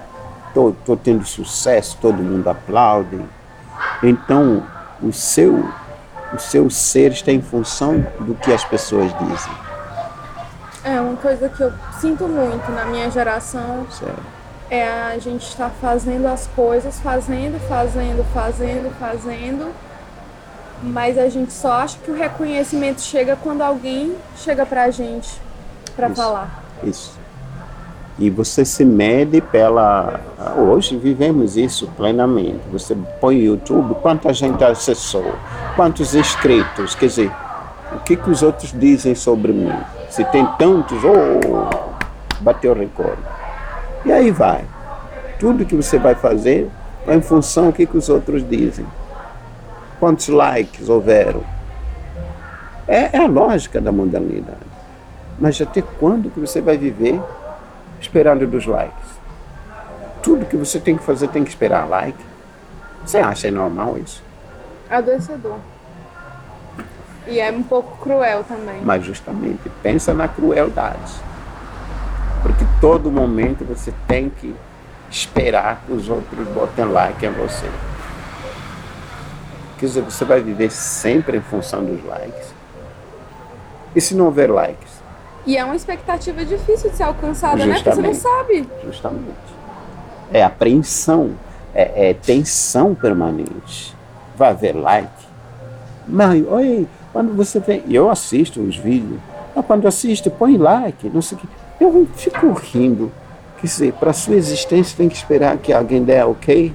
estou 0.48 0.96
tendo 0.96 1.24
sucesso, 1.24 1.98
todo 2.00 2.22
mundo 2.22 2.48
aplaude. 2.48 3.20
Então, 4.02 4.62
o 5.02 5.12
seu 5.12 5.68
o 6.32 6.38
seu 6.38 6.68
ser 6.68 7.12
está 7.12 7.30
em 7.30 7.40
função 7.40 8.04
do 8.20 8.35
que 8.35 8.52
as 8.52 8.64
pessoas 8.64 9.12
dizem. 9.18 9.52
É 10.82 11.00
uma 11.00 11.16
coisa 11.16 11.48
que 11.48 11.61
eu 11.61 11.72
sinto 12.00 12.26
muito 12.28 12.70
na 12.72 12.85
minha 12.85 13.11
geração. 13.11 13.87
Certo. 13.90 14.22
É 14.68 14.88
a 14.88 15.18
gente 15.18 15.46
estar 15.46 15.70
tá 15.70 15.74
fazendo 15.80 16.26
as 16.26 16.48
coisas, 16.48 16.98
fazendo, 16.98 17.61
fazendo, 17.68 18.24
fazendo, 18.35 18.92
fazendo, 18.98 19.72
mas 20.82 21.16
a 21.16 21.28
gente 21.28 21.52
só 21.52 21.72
acha 21.72 21.96
que 21.98 22.11
o 22.11 22.14
reconhecimento 22.14 23.00
chega 23.00 23.37
quando 23.37 23.62
alguém 23.62 24.16
chega 24.37 24.66
pra 24.66 24.90
gente 24.90 25.40
para 25.94 26.11
falar. 26.11 26.64
Isso. 26.82 27.18
E 28.18 28.31
você 28.31 28.64
se 28.64 28.85
mede 28.85 29.42
pela. 29.42 30.20
Hoje 30.57 30.96
vivemos 30.96 31.57
isso 31.57 31.87
plenamente. 31.96 32.61
Você 32.72 32.96
põe 33.20 33.37
no 33.37 33.42
YouTube, 33.42 33.94
quanta 34.00 34.33
gente 34.33 34.64
acessou, 34.64 35.35
quantos 35.74 36.14
inscritos, 36.14 36.94
quer 36.94 37.07
dizer, 37.07 37.33
o 37.92 37.98
que, 38.00 38.16
que 38.16 38.31
os 38.31 38.42
outros 38.42 38.72
dizem 38.72 39.14
sobre 39.14 39.52
mim? 39.52 39.72
Se 40.09 40.24
tem 40.24 40.46
tantos, 40.59 40.98
oh, 41.05 42.40
bateu 42.40 42.72
o 42.72 42.74
recorde. 42.74 43.20
E 44.05 44.12
aí 44.12 44.31
vai. 44.31 44.64
Tudo 45.38 45.66
que 45.66 45.76
você 45.76 45.98
vai 45.98 46.14
fazer 46.14 46.70
é 47.07 47.14
em 47.14 47.20
função 47.20 47.66
do 47.66 47.72
que, 47.74 47.85
que 47.85 47.98
os 47.98 48.09
outros 48.09 48.48
dizem. 48.48 48.87
Quantos 50.00 50.29
likes 50.29 50.88
houveram? 50.88 51.42
É, 52.88 53.16
é 53.16 53.18
a 53.18 53.26
lógica 53.26 53.79
da 53.79 53.92
modernidade. 53.92 54.59
Mas 55.38 55.61
até 55.61 55.83
quando 55.83 56.31
que 56.31 56.40
você 56.40 56.62
vai 56.62 56.79
viver 56.79 57.20
esperando 58.00 58.46
dos 58.46 58.66
likes. 58.66 59.16
Tudo 60.22 60.46
que 60.46 60.56
você 60.56 60.80
tem 60.80 60.96
que 60.96 61.04
fazer 61.04 61.28
tem 61.28 61.44
que 61.44 61.50
esperar 61.50 61.88
like. 61.88 62.18
Você 63.04 63.18
acha 63.18 63.50
normal 63.50 63.96
isso? 63.98 64.22
Adoecedor. 64.90 65.59
E 67.26 67.40
é 67.40 67.50
um 67.50 67.62
pouco 67.62 67.96
cruel 67.98 68.44
também. 68.44 68.80
Mas 68.82 69.04
justamente, 69.04 69.68
pensa 69.82 70.14
na 70.14 70.28
crueldade. 70.28 71.12
Porque 72.42 72.64
todo 72.80 73.11
momento 73.11 73.64
você 73.64 73.92
tem 74.06 74.30
que 74.30 74.54
esperar 75.11 75.82
que 75.85 75.92
os 75.92 76.09
outros 76.09 76.46
botem 76.48 76.85
like 76.85 77.24
em 77.24 77.32
você. 77.32 77.68
Quer 79.78 79.87
dizer, 79.87 80.02
você 80.02 80.24
vai 80.24 80.40
viver 80.40 80.70
sempre 80.70 81.37
em 81.37 81.42
função 81.42 81.85
dos 81.85 82.04
likes. 82.04 82.54
E 83.94 84.00
se 84.00 84.14
não 84.14 84.26
houver 84.26 84.50
likes? 84.50 84.95
E 85.46 85.56
é 85.56 85.64
uma 85.64 85.76
expectativa 85.76 86.44
difícil 86.44 86.90
de 86.90 86.96
ser 86.96 87.04
alcançada, 87.04 87.59
Justamente. 87.59 87.85
né? 87.85 87.92
Porque 87.92 87.96
você 87.96 88.02
não 88.02 88.14
sabe. 88.14 88.68
Justamente. 88.85 89.56
É 90.32 90.42
apreensão, 90.42 91.30
é, 91.72 92.11
é 92.11 92.14
tensão 92.14 92.94
permanente. 92.94 93.94
Vai 94.37 94.50
haver 94.50 94.74
like. 94.74 95.09
Mãe, 96.09 96.44
oi, 96.48 96.87
quando 97.12 97.32
você 97.35 97.61
vem. 97.61 97.82
Eu 97.88 98.11
assisto 98.11 98.61
os 98.61 98.76
vídeos. 98.76 99.20
Ah, 99.54 99.62
quando 99.62 99.87
assisto, 99.87 100.30
põe 100.30 100.56
like, 100.56 101.09
não 101.09 101.22
sei 101.22 101.38
o 101.38 101.40
que. 101.40 101.48
Eu 101.80 102.09
fico 102.14 102.52
rindo. 102.52 103.12
Quer 103.61 103.66
dizer, 103.66 103.92
para 103.94 104.12
sua 104.12 104.35
existência 104.35 104.96
tem 104.96 105.09
que 105.09 105.16
esperar 105.16 105.56
que 105.59 105.72
alguém 105.72 106.02
dê 106.02 106.20
ok. 106.22 106.72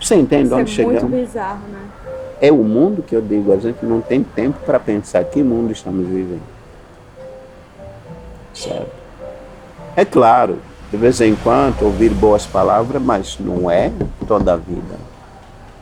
Você 0.00 0.16
entende 0.16 0.46
Isso 0.46 0.56
onde 0.56 0.70
é 0.70 0.74
chegamos? 0.74 1.02
É 1.02 1.06
muito 1.06 1.26
bizarro, 1.26 1.60
né? 1.70 1.80
É 2.40 2.52
o 2.52 2.56
mundo 2.56 3.02
que 3.02 3.14
eu 3.14 3.22
digo, 3.22 3.52
a 3.52 3.56
gente 3.56 3.84
não 3.84 4.00
tem 4.00 4.22
tempo 4.22 4.58
para 4.64 4.78
pensar 4.78 5.22
que 5.24 5.42
mundo 5.42 5.72
estamos 5.72 6.06
vivendo. 6.06 6.55
Certo? 8.56 8.90
É 9.94 10.04
claro, 10.04 10.58
de 10.90 10.96
vez 10.96 11.20
em 11.20 11.36
quando 11.36 11.82
ouvir 11.82 12.10
boas 12.10 12.46
palavras, 12.46 13.00
mas 13.02 13.38
não 13.38 13.70
é 13.70 13.92
toda 14.26 14.54
a 14.54 14.56
vida. 14.56 14.96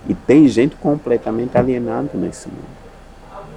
E 0.08 0.14
tem 0.14 0.46
gente 0.48 0.74
completamente 0.76 1.56
alienada 1.56 2.10
nesse 2.14 2.48
mundo. 2.48 2.64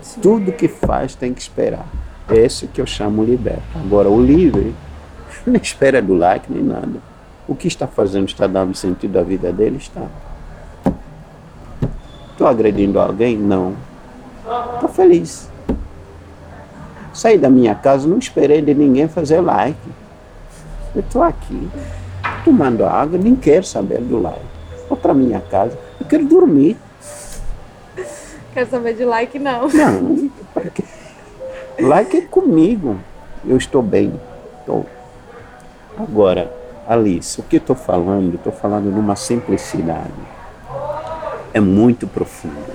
Sim. 0.02 0.22
Tudo 0.22 0.52
que 0.52 0.68
faz 0.68 1.16
tem 1.16 1.34
que 1.34 1.42
esperar. 1.42 1.86
É 2.30 2.38
esse 2.38 2.68
que 2.68 2.80
eu 2.80 2.86
chamo 2.86 3.24
liberto. 3.24 3.64
Agora, 3.76 4.10
o 4.10 4.24
livre 4.24 4.74
não 5.46 5.56
espera 5.56 6.02
do 6.02 6.14
like 6.14 6.52
nem 6.52 6.64
nada. 6.64 7.00
O 7.48 7.56
que 7.56 7.68
está 7.68 7.88
fazendo 7.88 8.28
está 8.28 8.46
dando 8.46 8.76
sentido 8.76 9.18
à 9.18 9.24
vida 9.24 9.52
dele? 9.52 9.78
Está. 9.78 10.06
Estou 12.32 12.46
agredindo 12.46 13.00
alguém? 13.00 13.36
Não. 13.38 13.74
Estou 14.76 14.90
feliz. 14.90 15.50
Saí 17.18 17.36
da 17.36 17.50
minha 17.50 17.74
casa, 17.74 18.08
não 18.08 18.20
esperei 18.20 18.62
de 18.62 18.76
ninguém 18.76 19.08
fazer 19.08 19.42
like. 19.42 19.80
Eu 20.94 21.02
estou 21.02 21.24
aqui, 21.24 21.68
tomando 22.46 22.86
água, 22.86 23.18
nem 23.18 23.36
quero 23.36 23.66
saber 23.66 24.02
do 24.02 24.22
like. 24.22 24.40
Vou 24.88 24.96
para 24.96 25.16
minha 25.16 25.42
casa, 25.42 25.76
eu 26.00 26.06
quero 26.06 26.28
dormir. 26.28 26.78
Quero 28.54 28.70
saber 28.70 28.94
de 28.94 29.04
like, 29.04 29.40
não. 29.40 29.68
Não, 29.68 30.30
porque 30.54 30.84
like 31.80 32.18
é 32.18 32.22
comigo. 32.22 33.00
Eu 33.44 33.58
estou 33.58 33.82
bem. 33.82 34.14
Estou. 34.60 34.86
Agora, 35.98 36.54
Alice, 36.88 37.40
o 37.40 37.44
que 37.44 37.56
estou 37.56 37.76
falando? 37.76 38.36
Estou 38.36 38.54
falando 38.54 38.92
numa 38.92 39.16
simplicidade. 39.16 40.14
É 41.52 41.60
muito 41.60 42.06
profundo. 42.06 42.74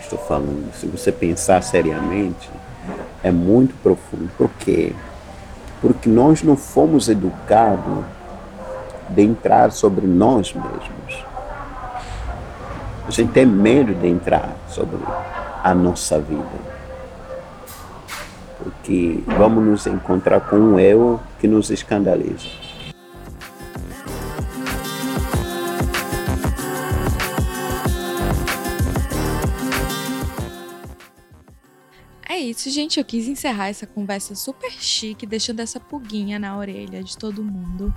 Estou 0.00 0.18
falando. 0.20 0.72
Se 0.74 0.86
você 0.86 1.10
pensar 1.10 1.60
seriamente, 1.64 2.48
é 3.22 3.30
muito 3.30 3.74
profundo. 3.82 4.30
Por 4.36 4.50
quê? 4.58 4.92
Porque 5.80 6.08
nós 6.08 6.42
não 6.42 6.56
fomos 6.56 7.08
educados 7.08 8.04
de 9.08 9.22
entrar 9.22 9.72
sobre 9.72 10.06
nós 10.06 10.52
mesmos. 10.54 11.24
A 13.06 13.10
gente 13.10 13.32
tem 13.32 13.46
medo 13.46 13.94
de 13.94 14.06
entrar 14.06 14.54
sobre 14.68 14.98
a 15.64 15.74
nossa 15.74 16.18
vida. 16.18 16.70
Porque 18.62 19.22
vamos 19.26 19.64
nos 19.64 19.86
encontrar 19.86 20.40
com 20.40 20.56
um 20.56 20.78
eu 20.78 21.18
que 21.38 21.48
nos 21.48 21.70
escandaliza. 21.70 22.69
Isso, 32.60 32.70
gente. 32.70 32.98
Eu 32.98 33.04
quis 33.04 33.26
encerrar 33.26 33.68
essa 33.68 33.86
conversa 33.86 34.34
super 34.34 34.70
chique, 34.70 35.26
deixando 35.26 35.60
essa 35.60 35.80
pulguinha 35.80 36.38
na 36.38 36.56
orelha 36.56 37.02
de 37.02 37.16
todo 37.16 37.42
mundo 37.42 37.94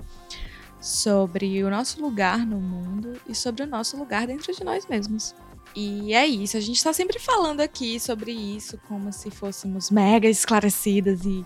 sobre 0.80 1.62
o 1.62 1.70
nosso 1.70 2.00
lugar 2.00 2.46
no 2.46 2.60
mundo 2.60 3.20
e 3.28 3.34
sobre 3.34 3.62
o 3.62 3.66
nosso 3.66 3.96
lugar 3.96 4.26
dentro 4.26 4.54
de 4.54 4.64
nós 4.64 4.86
mesmos. 4.86 5.34
E 5.76 6.14
é 6.14 6.26
isso, 6.26 6.56
a 6.56 6.60
gente 6.60 6.76
está 6.76 6.92
sempre 6.92 7.18
falando 7.18 7.60
aqui 7.60 7.98
sobre 7.98 8.30
isso 8.30 8.78
como 8.86 9.12
se 9.12 9.30
fôssemos 9.30 9.90
mega 9.90 10.28
esclarecidas 10.28 11.24
e 11.24 11.44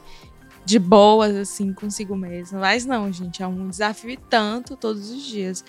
de 0.65 0.79
boas, 0.79 1.35
assim, 1.35 1.73
consigo 1.73 2.15
mesmo. 2.15 2.59
Mas 2.61 2.85
não, 2.85 3.11
gente, 3.13 3.43
é 3.43 3.47
um 3.47 3.69
desafio 3.69 4.19
tanto 4.29 4.77
todos 4.77 5.11
os 5.11 5.23
dias. 5.23 5.65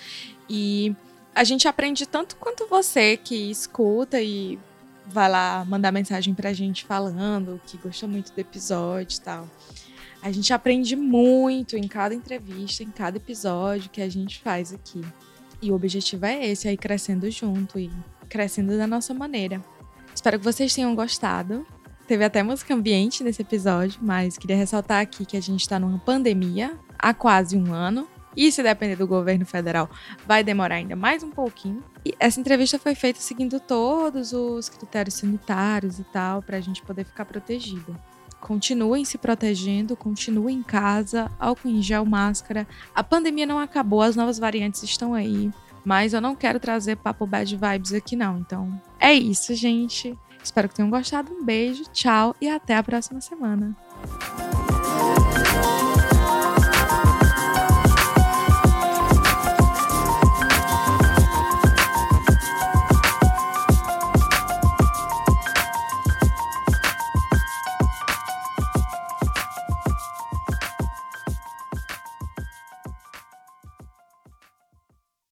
E 0.49 0.93
a 1.33 1.43
gente 1.43 1.67
aprende 1.67 2.05
tanto 2.05 2.35
quanto 2.35 2.67
você 2.67 3.15
que 3.15 3.49
escuta 3.49 4.21
e 4.21 4.59
vai 5.11 5.29
lá 5.29 5.65
mandar 5.67 5.91
mensagem 5.91 6.33
pra 6.33 6.53
gente 6.53 6.85
falando 6.85 7.59
que 7.65 7.77
gostou 7.77 8.07
muito 8.07 8.31
do 8.33 8.39
episódio 8.39 9.17
e 9.17 9.21
tal. 9.21 9.47
A 10.21 10.31
gente 10.31 10.53
aprende 10.53 10.95
muito 10.95 11.77
em 11.77 11.87
cada 11.87 12.13
entrevista, 12.13 12.83
em 12.83 12.91
cada 12.91 13.17
episódio 13.17 13.89
que 13.89 14.01
a 14.01 14.09
gente 14.09 14.39
faz 14.39 14.73
aqui. 14.73 15.01
E 15.61 15.71
o 15.71 15.75
objetivo 15.75 16.25
é 16.25 16.45
esse, 16.45 16.67
aí 16.67 16.77
crescendo 16.77 17.29
junto 17.31 17.79
e 17.79 17.89
crescendo 18.27 18.77
da 18.77 18.85
nossa 18.85 19.13
maneira. 19.13 19.63
Espero 20.13 20.37
que 20.37 20.45
vocês 20.45 20.73
tenham 20.73 20.93
gostado. 20.93 21.65
Teve 22.07 22.23
até 22.23 22.43
música 22.43 22.73
ambiente 22.73 23.23
nesse 23.23 23.41
episódio, 23.41 23.99
mas 24.01 24.37
queria 24.37 24.55
ressaltar 24.55 25.01
aqui 25.01 25.25
que 25.25 25.37
a 25.37 25.41
gente 25.41 25.61
está 25.61 25.79
numa 25.79 25.99
pandemia 25.99 26.77
há 26.97 27.13
quase 27.13 27.55
um 27.55 27.73
ano. 27.73 28.07
E 28.35 28.51
se 28.51 28.61
depender 28.61 28.95
do 28.95 29.07
governo 29.07 29.45
federal, 29.45 29.89
vai 30.25 30.43
demorar 30.43 30.75
ainda 30.75 30.95
mais 30.95 31.23
um 31.23 31.31
pouquinho. 31.31 31.83
E 32.05 32.13
essa 32.19 32.39
entrevista 32.39 32.77
foi 32.77 32.95
feita 32.95 33.19
seguindo 33.19 33.59
todos 33.59 34.33
os 34.33 34.69
critérios 34.69 35.15
sanitários 35.15 35.99
e 35.99 36.03
tal, 36.03 36.41
para 36.41 36.57
a 36.57 36.61
gente 36.61 36.81
poder 36.81 37.05
ficar 37.05 37.25
protegido. 37.25 37.95
Continuem 38.39 39.03
se 39.03 39.17
protegendo, 39.17 39.97
continuem 39.97 40.57
em 40.57 40.63
casa, 40.63 41.29
álcool 41.37 41.67
em 41.67 41.81
gel, 41.81 42.05
máscara. 42.05 42.67
A 42.95 43.03
pandemia 43.03 43.45
não 43.45 43.59
acabou, 43.59 44.01
as 44.01 44.15
novas 44.15 44.39
variantes 44.39 44.81
estão 44.83 45.13
aí. 45.13 45.51
Mas 45.83 46.13
eu 46.13 46.21
não 46.21 46.35
quero 46.35 46.59
trazer 46.59 46.97
papo 46.97 47.25
bad 47.25 47.55
vibes 47.55 47.93
aqui, 47.93 48.15
não. 48.15 48.37
Então, 48.37 48.81
é 48.99 49.13
isso, 49.13 49.53
gente. 49.55 50.17
Espero 50.43 50.69
que 50.69 50.75
tenham 50.75 50.89
gostado. 50.89 51.33
Um 51.33 51.43
beijo, 51.43 51.83
tchau 51.91 52.35
e 52.39 52.47
até 52.47 52.75
a 52.75 52.83
próxima 52.83 53.19
semana. 53.21 53.75